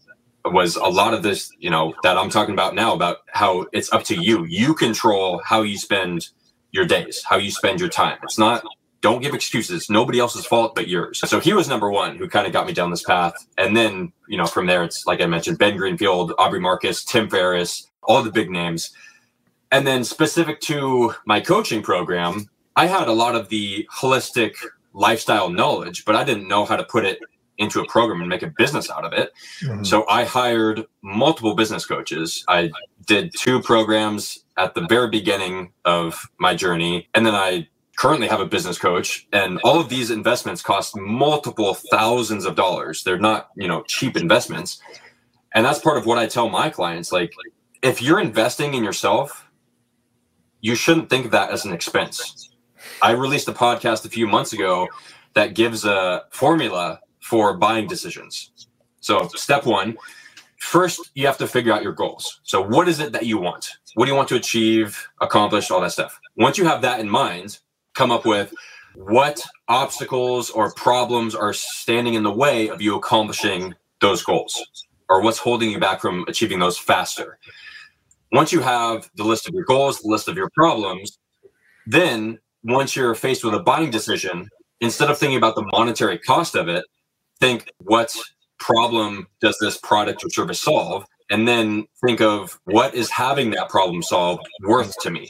[0.44, 3.92] Was a lot of this, you know, that I'm talking about now about how it's
[3.92, 4.44] up to you.
[4.44, 6.28] You control how you spend
[6.72, 8.18] your days, how you spend your time.
[8.22, 8.64] It's not
[9.02, 9.90] don't give excuses.
[9.90, 11.20] Nobody else's fault but yours.
[11.28, 13.34] So he was number one who kind of got me down this path.
[13.58, 17.28] And then, you know, from there, it's like I mentioned, Ben Greenfield, Aubrey Marcus, Tim
[17.28, 18.92] Ferriss, all the big names.
[19.72, 24.54] And then specific to my coaching program, I had a lot of the holistic
[24.92, 27.18] lifestyle knowledge, but I didn't know how to put it
[27.58, 29.32] into a program and make a business out of it.
[29.62, 29.84] Mm-hmm.
[29.84, 32.44] So I hired multiple business coaches.
[32.48, 32.70] I
[33.06, 37.08] did two programs at the very beginning of my journey.
[37.14, 41.74] And then I currently have a business coach and all of these investments cost multiple
[41.74, 44.80] thousands of dollars they're not you know cheap investments
[45.54, 47.32] and that's part of what i tell my clients like
[47.82, 49.46] if you're investing in yourself
[50.62, 52.50] you shouldn't think of that as an expense
[53.02, 54.88] i released a podcast a few months ago
[55.34, 58.68] that gives a formula for buying decisions.
[59.00, 59.96] So step one
[60.62, 62.40] first you have to figure out your goals.
[62.44, 63.68] So what is it that you want?
[63.94, 66.18] What do you want to achieve accomplish all that stuff?
[66.36, 67.58] Once you have that in mind
[67.94, 68.54] come up with
[68.94, 75.20] what obstacles or problems are standing in the way of you accomplishing those goals or
[75.20, 77.38] what's holding you back from achieving those faster.
[78.30, 81.18] Once you have the list of your goals, the list of your problems,
[81.86, 84.48] then once you're faced with a buying decision,
[84.80, 86.84] instead of thinking about the monetary cost of it,
[87.42, 88.14] think what
[88.60, 91.04] problem does this product or service solve?
[91.28, 95.28] And then think of what is having that problem solved worth to me?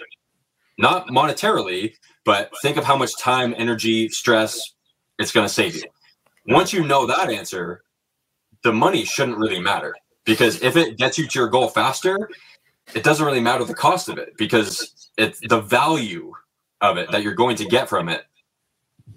[0.79, 1.95] Not monetarily,
[2.27, 4.61] but think of how much time, energy, stress
[5.19, 5.85] it's going to save you.
[6.49, 7.83] Once you know that answer,
[8.63, 9.95] the money shouldn't really matter
[10.25, 12.29] because if it gets you to your goal faster,
[12.95, 16.33] it doesn't really matter the cost of it because it's the value
[16.81, 18.25] of it that you're going to get from it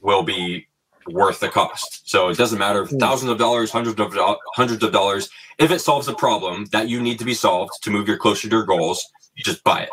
[0.01, 0.67] will be
[1.09, 2.09] worth the cost.
[2.09, 2.97] So it doesn't matter if hmm.
[2.97, 5.29] thousands of dollars, hundreds of do- hundreds of dollars.
[5.57, 8.49] If it solves a problem that you need to be solved to move you closer
[8.49, 9.89] to your goals, you just buy it.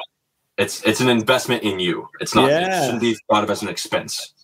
[0.58, 2.08] It's it's an investment in you.
[2.20, 2.50] It's not.
[2.50, 2.82] Yeah.
[2.82, 4.34] It shouldn't be thought of as an expense.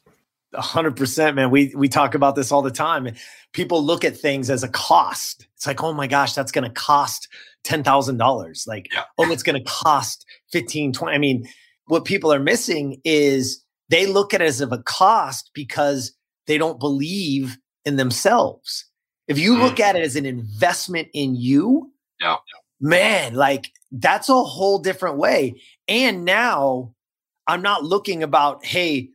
[0.54, 1.50] hundred percent, man.
[1.50, 3.14] We we talk about this all the time.
[3.52, 5.46] People look at things as a cost.
[5.54, 7.28] It's like, oh my gosh, that's going to cost
[7.62, 8.64] ten thousand dollars.
[8.66, 9.04] Like, yeah.
[9.18, 11.14] oh, it's going to cost 15, 20.
[11.14, 11.46] I mean,
[11.86, 16.12] what people are missing is they look at it as of a cost because
[16.48, 18.86] they don't believe in themselves.
[19.28, 19.62] If you mm.
[19.62, 22.36] look at it as an investment in you, yeah.
[22.80, 25.60] man, like that's a whole different way.
[25.86, 26.94] And now
[27.46, 29.10] I'm not looking about, hey,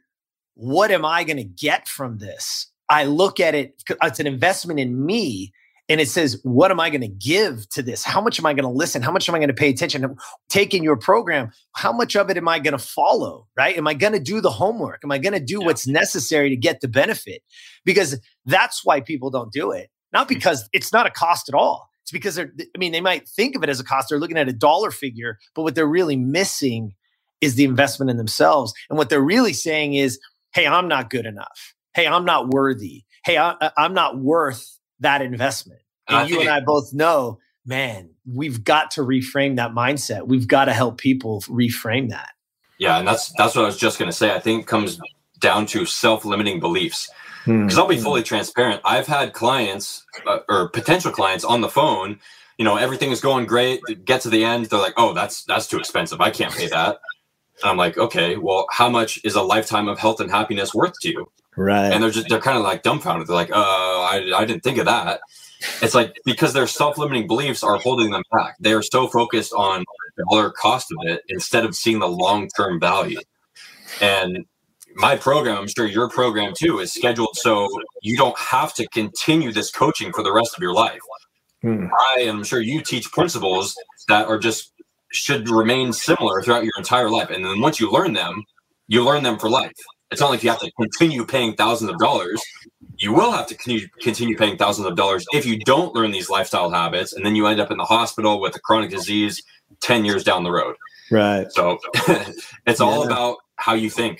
[0.53, 2.71] what am I going to get from this?
[2.87, 5.51] I look at it, it's an investment in me.
[5.89, 8.05] And it says, what am I going to give to this?
[8.05, 9.01] How much am I going to listen?
[9.01, 10.15] How much am I going to pay attention?
[10.49, 11.51] Take in your program.
[11.73, 13.47] How much of it am I going to follow?
[13.57, 13.77] Right?
[13.77, 15.01] Am I going to do the homework?
[15.03, 15.65] Am I going to do yeah.
[15.65, 17.41] what's necessary to get the benefit?
[17.83, 19.89] Because that's why people don't do it.
[20.13, 20.29] Not mm.
[20.29, 21.89] because it's not a cost at all.
[22.03, 24.09] It's because they're, I mean, they might think of it as a cost.
[24.09, 26.93] They're looking at a dollar figure, but what they're really missing
[27.41, 28.73] is the investment in themselves.
[28.89, 30.19] And what they're really saying is,
[30.53, 31.73] hey, I'm not good enough.
[31.93, 33.03] Hey, I'm not worthy.
[33.25, 35.81] Hey, I, am not worth that investment.
[36.07, 40.27] And you and I both know, man, we've got to reframe that mindset.
[40.27, 42.31] We've got to help people reframe that.
[42.77, 44.33] Yeah, and that's that's what I was just going to say.
[44.33, 44.99] I think comes
[45.39, 47.09] down to self-limiting beliefs.
[47.45, 47.79] Because hmm.
[47.79, 48.81] I'll be fully transparent.
[48.85, 52.19] I've had clients uh, or potential clients on the phone.
[52.57, 53.81] You know, everything is going great.
[54.05, 56.21] Get to the end, they're like, "Oh, that's that's too expensive.
[56.21, 56.99] I can't pay that."
[57.61, 60.93] And I'm like, "Okay, well, how much is a lifetime of health and happiness worth
[61.01, 61.91] to you?" Right.
[61.91, 63.27] And they're just they're kind of like dumbfounded.
[63.27, 65.21] They're like, "Uh, I I didn't think of that."
[65.81, 68.55] It's like because their self-limiting beliefs are holding them back.
[68.59, 69.85] They are so focused on
[70.17, 73.19] the dollar cost of it instead of seeing the long-term value.
[74.01, 74.45] And
[74.95, 77.69] my program, I'm sure your program too, is scheduled so
[78.01, 80.99] you don't have to continue this coaching for the rest of your life.
[81.61, 81.85] Hmm.
[82.15, 83.75] I am sure you teach principles
[84.07, 84.73] that are just
[85.11, 87.29] should remain similar throughout your entire life.
[87.29, 88.43] And then once you learn them,
[88.87, 89.71] you learn them for life.
[90.13, 92.41] It's not like you have to continue paying thousands of dollars.
[92.97, 96.69] You will have to continue paying thousands of dollars if you don't learn these lifestyle
[96.69, 99.41] habits, and then you end up in the hospital with a chronic disease
[99.81, 100.75] 10 years down the road.
[101.09, 101.51] Right.
[101.51, 101.79] So
[102.65, 102.85] it's yeah.
[102.85, 104.19] all about how you think.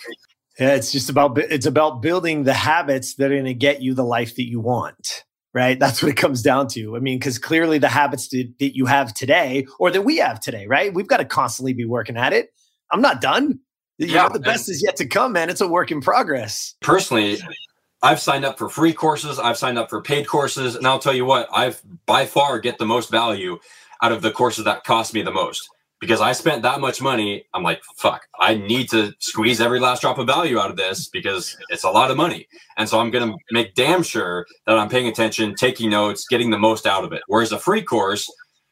[0.59, 3.93] Yeah, it's just about it's about building the habits that are going to get you
[3.93, 5.23] the life that you want.
[5.53, 5.79] Right.
[5.79, 6.95] That's what it comes down to.
[6.95, 10.39] I mean, because clearly the habits that, that you have today or that we have
[10.39, 10.91] today, right?
[10.91, 12.49] We've got to constantly be working at it.
[12.91, 13.59] I'm not done.
[14.07, 15.49] Yeah, know, the best is yet to come, man.
[15.49, 16.75] It's a work in progress.
[16.81, 17.37] Personally,
[18.01, 21.13] I've signed up for free courses, I've signed up for paid courses, and I'll tell
[21.13, 23.59] you what, I've by far get the most value
[24.01, 25.69] out of the courses that cost me the most
[26.03, 27.45] because I spent that much money.
[27.53, 31.07] I'm like, fuck, I need to squeeze every last drop of value out of this
[31.07, 32.45] because it's a lot of money.
[32.75, 36.49] And so I'm going to make damn sure that I'm paying attention, taking notes, getting
[36.49, 37.21] the most out of it.
[37.27, 38.29] Whereas a free course,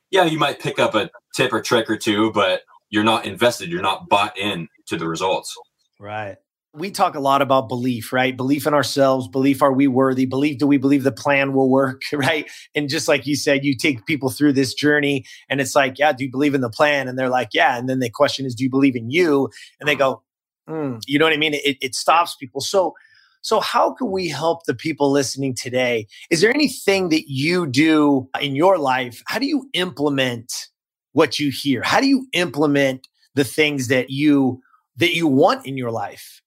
[0.09, 3.71] yeah, you might pick up a tip or trick or two, but you're not invested,
[3.71, 5.55] you're not bought in to the results.
[5.99, 6.37] Right
[6.73, 8.35] we talk a lot about belief, right?
[8.35, 12.01] Belief in ourselves, belief are we worthy, belief do we believe the plan will work,
[12.13, 12.49] right?
[12.75, 16.13] And just like you said, you take people through this journey and it's like, yeah,
[16.13, 17.07] do you believe in the plan?
[17.07, 17.77] And they're like, yeah.
[17.77, 19.49] And then the question is, do you believe in you?
[19.79, 20.23] And they go,
[20.69, 21.55] mm, you know what I mean?
[21.55, 22.61] It, it stops people.
[22.61, 22.95] So,
[23.41, 26.07] so how can we help the people listening today?
[26.29, 29.23] Is there anything that you do in your life?
[29.25, 30.69] How do you implement
[31.13, 31.81] what you hear?
[31.83, 34.61] How do you implement the things that you
[34.97, 36.41] that you want in your life?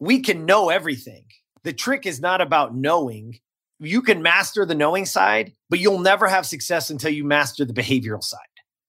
[0.00, 1.26] we can know everything.
[1.62, 3.38] The trick is not about knowing.
[3.78, 7.74] You can master the knowing side, but you'll never have success until you master the
[7.74, 8.40] behavioral side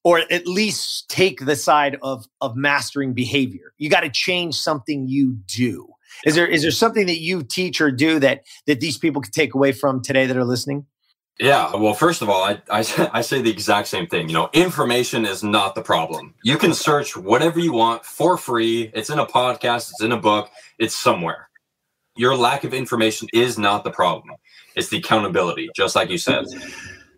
[0.04, 3.74] or at least take the side of of mastering behavior.
[3.78, 5.88] You got to change something you do.
[6.26, 9.34] Is there is there something that you teach or do that that these people could
[9.34, 10.88] take away from today that are listening?
[11.42, 14.30] Yeah, um, well, first of all, I, I, I say the exact same thing.
[14.30, 16.36] You know, information is not the problem.
[16.44, 18.92] You can search whatever you want for free.
[18.94, 21.50] It's in a podcast, it's in a book, it's somewhere.
[22.16, 24.36] Your lack of information is not the problem.
[24.76, 26.46] It's the accountability, just like you said.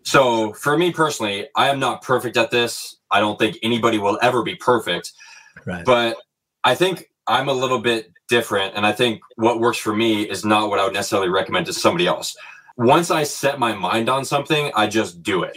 [0.04, 2.96] So, for me personally, I am not perfect at this.
[3.10, 5.12] I don't think anybody will ever be perfect.
[5.66, 5.84] Right.
[5.84, 6.16] But
[6.62, 8.74] I think I'm a little bit different.
[8.74, 11.72] And I think what works for me is not what I would necessarily recommend to
[11.72, 12.36] somebody else
[12.76, 15.56] once I set my mind on something, I just do it.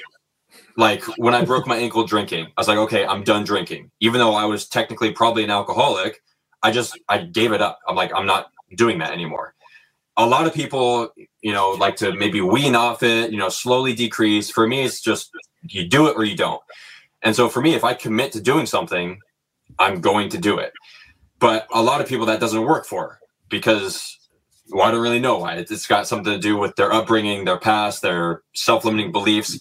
[0.75, 3.89] Like when I broke my ankle drinking, I was like, okay, I'm done drinking.
[3.99, 6.21] Even though I was technically probably an alcoholic,
[6.61, 7.79] I just I gave it up.
[7.87, 9.55] I'm like, I'm not doing that anymore.
[10.17, 11.09] A lot of people,
[11.41, 14.49] you know, like to maybe wean off it, you know, slowly decrease.
[14.49, 15.31] For me, it's just
[15.63, 16.61] you do it or you don't.
[17.23, 19.19] And so for me, if I commit to doing something,
[19.79, 20.73] I'm going to do it.
[21.39, 24.16] But a lot of people that doesn't work for because
[24.69, 25.55] well, I don't really know why.
[25.55, 29.59] It's got something to do with their upbringing, their past, their self-limiting beliefs.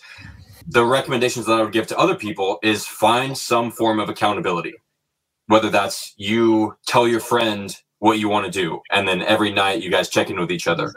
[0.68, 4.74] The recommendations that I would give to other people is find some form of accountability.
[5.46, 9.82] Whether that's you tell your friend what you want to do, and then every night
[9.82, 10.92] you guys check in with each other.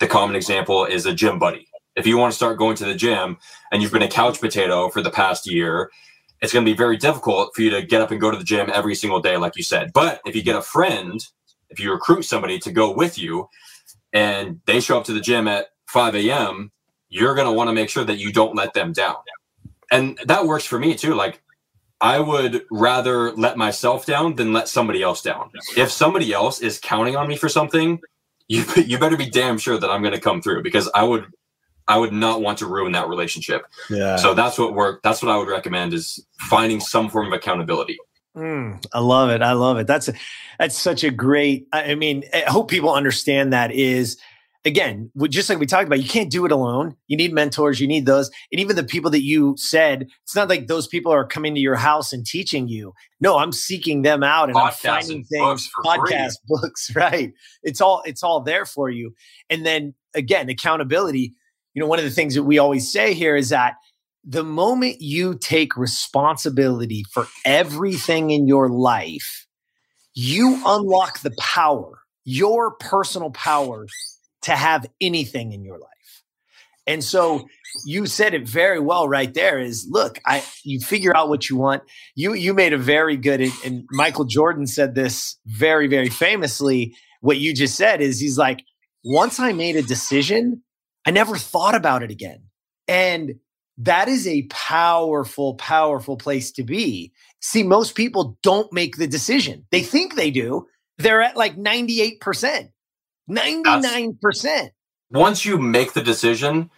[0.00, 1.68] The common example is a gym buddy.
[1.94, 3.38] If you want to start going to the gym
[3.70, 5.90] and you've been a couch potato for the past year,
[6.40, 8.44] it's going to be very difficult for you to get up and go to the
[8.44, 9.92] gym every single day, like you said.
[9.94, 11.24] But if you get a friend
[11.72, 13.48] if you recruit somebody to go with you
[14.12, 16.70] and they show up to the gym at 5 a.m.,
[17.08, 19.16] you're going to want to make sure that you don't let them down.
[19.90, 21.14] And that works for me too.
[21.14, 21.42] Like,
[22.00, 25.50] I would rather let myself down than let somebody else down.
[25.76, 28.00] If somebody else is counting on me for something,
[28.48, 31.26] you you better be damn sure that I'm going to come through because I would
[31.86, 33.62] I would not want to ruin that relationship.
[33.90, 34.16] Yeah.
[34.16, 35.02] So that's what work.
[35.02, 37.98] That's what I would recommend is finding some form of accountability.
[38.36, 39.42] Mm, I love it.
[39.42, 39.86] I love it.
[39.86, 40.14] That's a,
[40.58, 41.66] that's such a great.
[41.72, 44.16] I mean, I hope people understand that is
[44.64, 46.96] again, just like we talked about, you can't do it alone.
[47.08, 47.80] You need mentors.
[47.80, 50.08] You need those, and even the people that you said.
[50.22, 52.94] It's not like those people are coming to your house and teaching you.
[53.20, 55.70] No, I'm seeking them out and Podcasts I'm finding things.
[55.84, 56.46] Podcast free.
[56.48, 57.32] books, right?
[57.62, 59.14] It's all it's all there for you.
[59.50, 61.34] And then again, accountability.
[61.74, 63.74] You know, one of the things that we always say here is that
[64.24, 69.46] the moment you take responsibility for everything in your life,
[70.14, 73.86] you unlock the power, your personal power
[74.42, 75.88] to have anything in your life.
[76.86, 77.46] And so
[77.86, 81.56] you said it very well right there is look, I you figure out what you
[81.56, 81.82] want.
[82.14, 87.38] You you made a very good and Michael Jordan said this very very famously what
[87.38, 88.64] you just said is he's like
[89.04, 90.62] once I made a decision,
[91.06, 92.42] I never thought about it again.
[92.88, 93.36] And
[93.78, 97.12] that is a powerful, powerful place to be.
[97.40, 99.66] See, most people don't make the decision.
[99.70, 100.66] They think they do.
[100.98, 102.18] They're at like 98%,
[103.28, 104.22] 99%.
[104.22, 104.70] That's,
[105.10, 106.70] once you make the decision,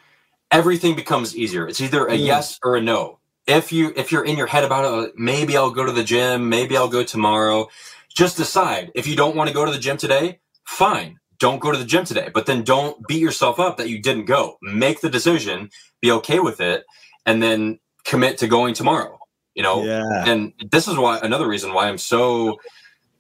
[0.50, 1.66] everything becomes easier.
[1.68, 2.24] It's either a mm.
[2.24, 3.18] yes or a no.
[3.46, 6.48] If you if you're in your head about it, maybe I'll go to the gym,
[6.48, 7.68] maybe I'll go tomorrow.
[8.14, 8.90] Just decide.
[8.94, 11.18] If you don't want to go to the gym today, fine.
[11.44, 12.30] Don't go to the gym today.
[12.32, 14.56] But then don't beat yourself up that you didn't go.
[14.62, 15.68] Make the decision
[16.00, 16.86] be okay with it,
[17.26, 19.18] and then commit to going tomorrow.
[19.54, 20.24] You know, yeah.
[20.26, 22.58] and this is why another reason why I'm so.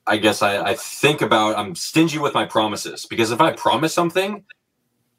[0.06, 3.92] I guess I, I think about I'm stingy with my promises because if I promise
[3.92, 4.42] something,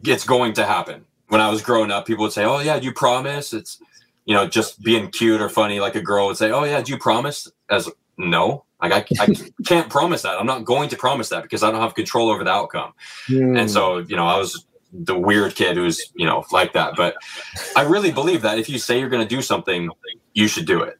[0.03, 1.05] it's going to happen.
[1.27, 3.79] When I was growing up, people would say, "Oh yeah, do you promise?" It's
[4.25, 6.91] you know just being cute or funny, like a girl would say, "Oh yeah, do
[6.91, 7.87] you promise?" As
[8.17, 10.39] no, like I, I can't promise that.
[10.39, 12.93] I'm not going to promise that because I don't have control over the outcome.
[13.27, 13.59] Mm.
[13.59, 17.15] And so you know, I was the weird kid who's you know like that but
[17.75, 19.89] i really believe that if you say you're going to do something
[20.33, 20.97] you should do it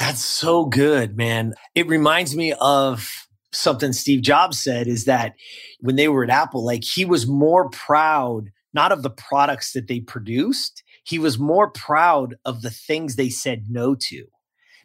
[0.00, 1.52] That's so good, man.
[1.74, 5.34] It reminds me of something Steve Jobs said is that
[5.80, 9.88] when they were at Apple, like he was more proud not of the products that
[9.88, 14.24] they produced, he was more proud of the things they said no to.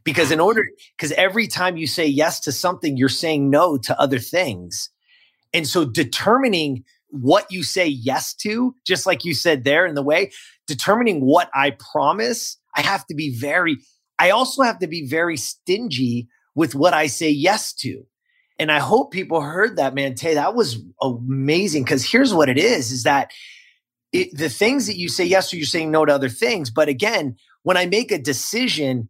[0.05, 3.99] Because in order, because every time you say yes to something, you're saying no to
[3.99, 4.89] other things.
[5.53, 10.03] And so determining what you say yes to, just like you said there in the
[10.03, 10.31] way,
[10.67, 13.77] determining what I promise, I have to be very,
[14.19, 18.05] I also have to be very stingy with what I say yes to.
[18.59, 20.15] And I hope people heard that, man.
[20.15, 21.83] Tay, that was amazing.
[21.85, 23.31] Cause here's what it is, is that
[24.13, 26.69] it, the things that you say yes to, you're saying no to other things.
[26.69, 29.09] But again, when I make a decision,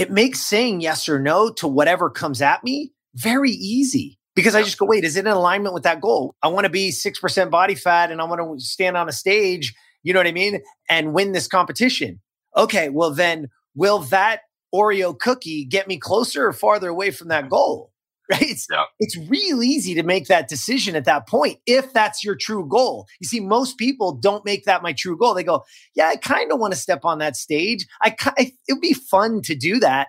[0.00, 4.62] it makes saying yes or no to whatever comes at me very easy because I
[4.62, 6.34] just go, wait, is it in alignment with that goal?
[6.42, 9.74] I want to be 6% body fat and I want to stand on a stage,
[10.02, 10.60] you know what I mean?
[10.88, 12.20] And win this competition.
[12.56, 14.40] Okay, well, then will that
[14.74, 17.89] Oreo cookie get me closer or farther away from that goal?
[18.30, 18.42] Right?
[18.42, 18.84] It's, yeah.
[18.98, 23.06] it's real easy to make that decision at that point if that's your true goal.
[23.20, 25.34] You see, most people don't make that my true goal.
[25.34, 25.64] They go,
[25.94, 27.86] yeah, I kind of want to step on that stage.
[28.02, 30.08] I, I it would be fun to do that.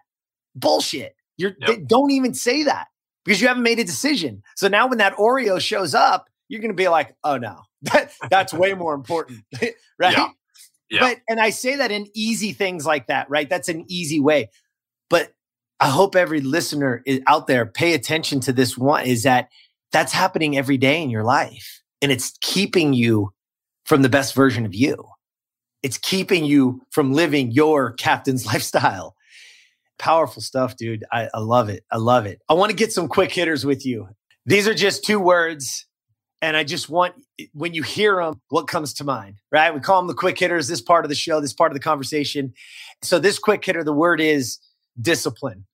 [0.55, 1.15] Bullshit.
[1.37, 1.87] You're yep.
[1.87, 2.87] don't even say that
[3.25, 4.43] because you haven't made a decision.
[4.55, 8.11] So now when that Oreo shows up, you're going to be like, oh no, that,
[8.29, 9.73] that's way more important, right?
[10.17, 10.29] Yeah.
[10.89, 10.99] Yeah.
[10.99, 13.49] But and I say that in easy things like that, right?
[13.49, 14.49] That's an easy way.
[15.09, 15.33] But
[15.81, 19.49] I hope every listener is out there pay attention to this one is that
[19.91, 23.33] that's happening every day in your life and it's keeping you
[23.85, 25.03] from the best version of you.
[25.81, 29.15] It's keeping you from living your captain's lifestyle.
[29.97, 31.03] Powerful stuff, dude.
[31.11, 31.83] I, I love it.
[31.91, 32.39] I love it.
[32.47, 34.07] I want to get some quick hitters with you.
[34.45, 35.87] These are just two words.
[36.43, 39.73] And I just want, eh, when you hear them, what comes to mind, right?
[39.73, 41.83] We call them the quick hitters, this part of the show, this part of the
[41.83, 42.53] conversation.
[43.03, 44.57] So, this quick hitter, the word is
[44.99, 45.65] discipline.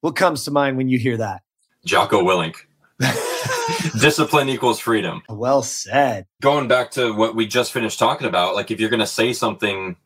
[0.00, 1.42] What comes to mind when you hear that?
[1.84, 2.56] Jocko Willink.
[4.00, 5.22] Discipline equals freedom.
[5.28, 6.26] Well said.
[6.42, 9.32] Going back to what we just finished talking about, like if you're going to say
[9.32, 9.96] something,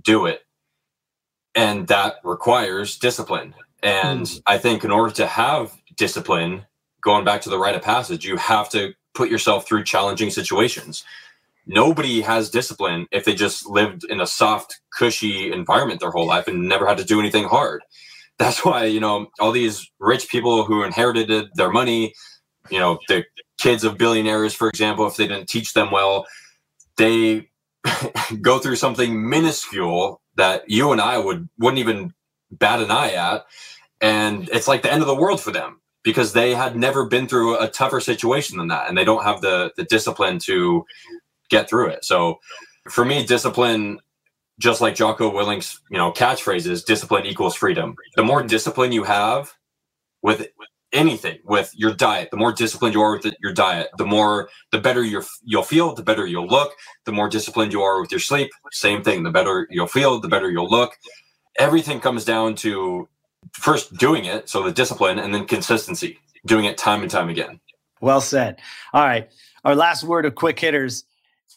[0.00, 0.42] do it.
[1.54, 3.54] And that requires discipline.
[3.82, 4.42] And mm.
[4.46, 6.66] I think in order to have discipline,
[7.02, 11.04] going back to the rite of passage, you have to put yourself through challenging situations.
[11.66, 16.46] Nobody has discipline if they just lived in a soft, cushy environment their whole life
[16.48, 17.82] and never had to do anything hard
[18.40, 22.12] that's why you know all these rich people who inherited their money
[22.70, 23.24] you know the
[23.58, 26.26] kids of billionaires for example if they didn't teach them well
[26.96, 27.48] they
[28.40, 32.12] go through something minuscule that you and i would wouldn't even
[32.50, 33.46] bat an eye at.
[34.00, 37.28] And it's like the end of the world for them because they had never been
[37.28, 38.88] through a tougher situation than that.
[38.88, 40.84] And they don't have the the discipline to
[41.48, 42.04] get through it.
[42.04, 42.40] So
[42.88, 43.98] for me discipline
[44.60, 47.96] just like Jocko Willink's, you know, catchphrases, discipline equals freedom.
[48.14, 49.54] The more discipline you have
[50.22, 50.48] with
[50.92, 54.78] anything, with your diet, the more disciplined you are with your diet, the more, the
[54.78, 56.72] better you you'll feel, the better you'll look.
[57.06, 59.22] The more disciplined you are with your sleep, same thing.
[59.22, 60.92] The better you'll feel, the better you'll look.
[61.58, 63.08] Everything comes down to
[63.52, 67.60] first doing it, so the discipline, and then consistency, doing it time and time again.
[68.02, 68.60] Well said.
[68.92, 69.30] All right,
[69.64, 71.04] our last word of quick hitters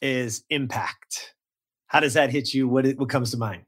[0.01, 1.32] is impact.
[1.93, 2.67] How does that hit you?
[2.67, 3.61] What what comes to mind?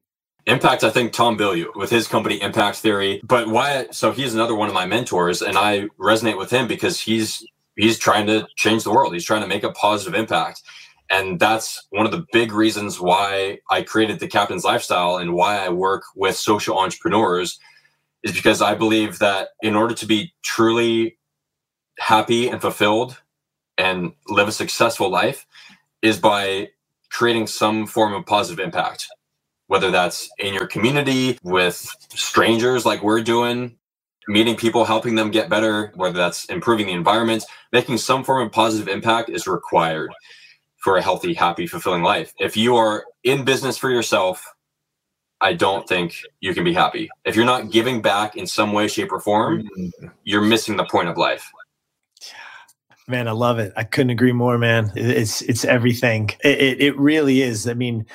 [0.47, 3.21] Impact, I think Tom Bilyeu with his company Impact Theory.
[3.23, 3.87] But why?
[3.91, 7.45] So he's another one of my mentors, and I resonate with him because he's
[7.75, 9.13] he's trying to change the world.
[9.13, 10.63] He's trying to make a positive impact,
[11.09, 15.63] and that's one of the big reasons why I created the Captain's Lifestyle and why
[15.63, 17.59] I work with social entrepreneurs
[18.23, 21.19] is because I believe that in order to be truly
[21.99, 23.21] happy and fulfilled
[23.77, 25.45] and live a successful life
[26.01, 26.69] is by
[27.15, 29.07] creating some form of positive impact,
[29.67, 31.75] whether that's in your community with
[32.09, 33.77] strangers like we're doing,
[34.27, 38.51] meeting people, helping them get better, whether that's improving the environment, making some form of
[38.51, 40.11] positive impact is required
[40.77, 42.33] for a healthy, happy, fulfilling life.
[42.37, 44.45] If you are in business for yourself,
[45.41, 47.09] I don't think you can be happy.
[47.23, 50.07] If you're not giving back in some way, shape, or form, mm-hmm.
[50.23, 51.49] you're missing the point of life.
[53.07, 53.71] Man, I love it.
[53.77, 54.91] I couldn't agree more, man.
[54.95, 56.31] It's it's everything.
[56.43, 57.67] It, it, it really is.
[57.67, 58.07] I mean,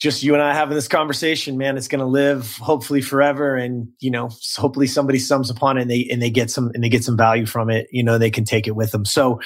[0.00, 3.56] just you and I having this conversation, man, it's going to live hopefully forever.
[3.56, 6.82] And you know, hopefully somebody sums upon it and they and they get some and
[6.82, 7.86] they get some value from it.
[7.92, 9.04] You know, they can take it with them.
[9.04, 9.40] So,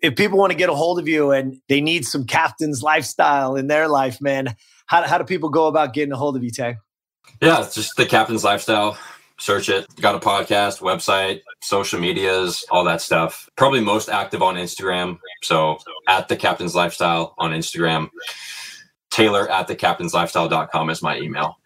[0.00, 3.54] if people want to get a hold of you and they need some captain's lifestyle
[3.54, 4.56] in their life, man,
[4.86, 6.76] how how do people go about getting a hold of you, Tay?
[7.40, 8.98] Yeah, it's just the captain's lifestyle
[9.38, 9.86] search it.
[10.00, 13.48] Got a podcast, website, social medias, all that stuff.
[13.56, 15.18] Probably most active on Instagram.
[15.42, 15.78] So
[16.08, 18.08] at the Captain's Lifestyle on Instagram.
[19.10, 21.56] Taylor at the captain's lifestyle.com is my email.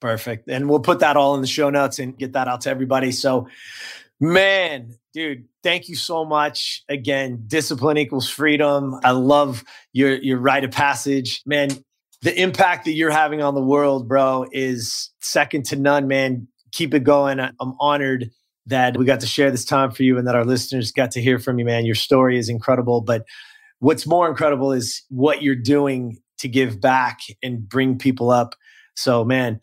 [0.00, 0.48] Perfect.
[0.48, 3.12] And we'll put that all in the show notes and get that out to everybody.
[3.12, 3.48] So,
[4.20, 6.82] man, dude, thank you so much.
[6.88, 8.98] Again, discipline equals freedom.
[9.04, 11.42] I love your your rite of passage.
[11.46, 11.70] Man,
[12.22, 16.48] the impact that you're having on the world, bro, is second to none, man.
[16.72, 17.40] Keep it going.
[17.40, 18.30] I'm honored
[18.66, 21.22] that we got to share this time for you and that our listeners got to
[21.22, 21.86] hear from you, man.
[21.86, 23.00] Your story is incredible.
[23.00, 23.24] But
[23.78, 28.54] what's more incredible is what you're doing to give back and bring people up.
[28.94, 29.60] So, man,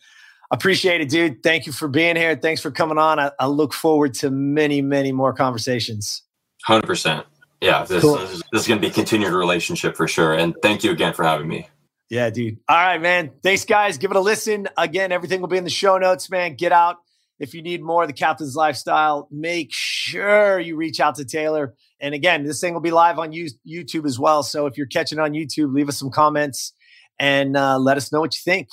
[0.51, 1.43] appreciate it, dude.
[1.43, 2.36] Thank you for being here.
[2.36, 3.20] Thanks for coming on.
[3.20, 6.24] I, I look forward to many, many more conversations.
[6.68, 7.24] 100%.
[7.62, 8.18] Yeah, this, cool.
[8.18, 10.34] this, this is going to be continued relationship for sure.
[10.34, 11.70] And thank you again for having me.
[12.10, 12.58] Yeah, dude.
[12.68, 13.32] All right, man.
[13.41, 13.97] Thanks, guys.
[13.97, 14.68] Give it a listen.
[14.78, 16.56] Again, everything will be in the show notes, man.
[16.56, 16.97] Get out.
[17.39, 21.76] If you need more of the captain's lifestyle, make sure you reach out to Taylor.
[21.99, 24.43] And again, this thing will be live on YouTube as well.
[24.43, 26.74] So if you're catching on YouTube, leave us some comments
[27.20, 28.70] and uh, let us know what you think.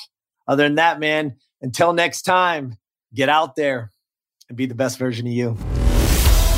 [0.47, 2.77] Other than that, man, until next time,
[3.15, 3.91] get out there
[4.49, 5.57] and be the best version of you.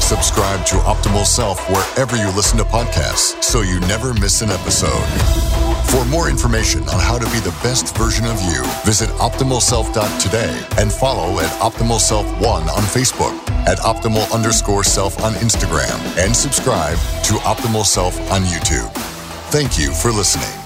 [0.01, 5.54] Subscribe to Optimal Self wherever you listen to podcasts so you never miss an episode.
[5.91, 10.93] For more information on how to be the best version of you, visit optimalself.today and
[10.93, 17.85] follow at optimalself1 on Facebook, at Optimal underscore self on Instagram, and subscribe to Optimal
[17.85, 18.91] Self on YouTube.
[19.51, 20.64] Thank you for listening.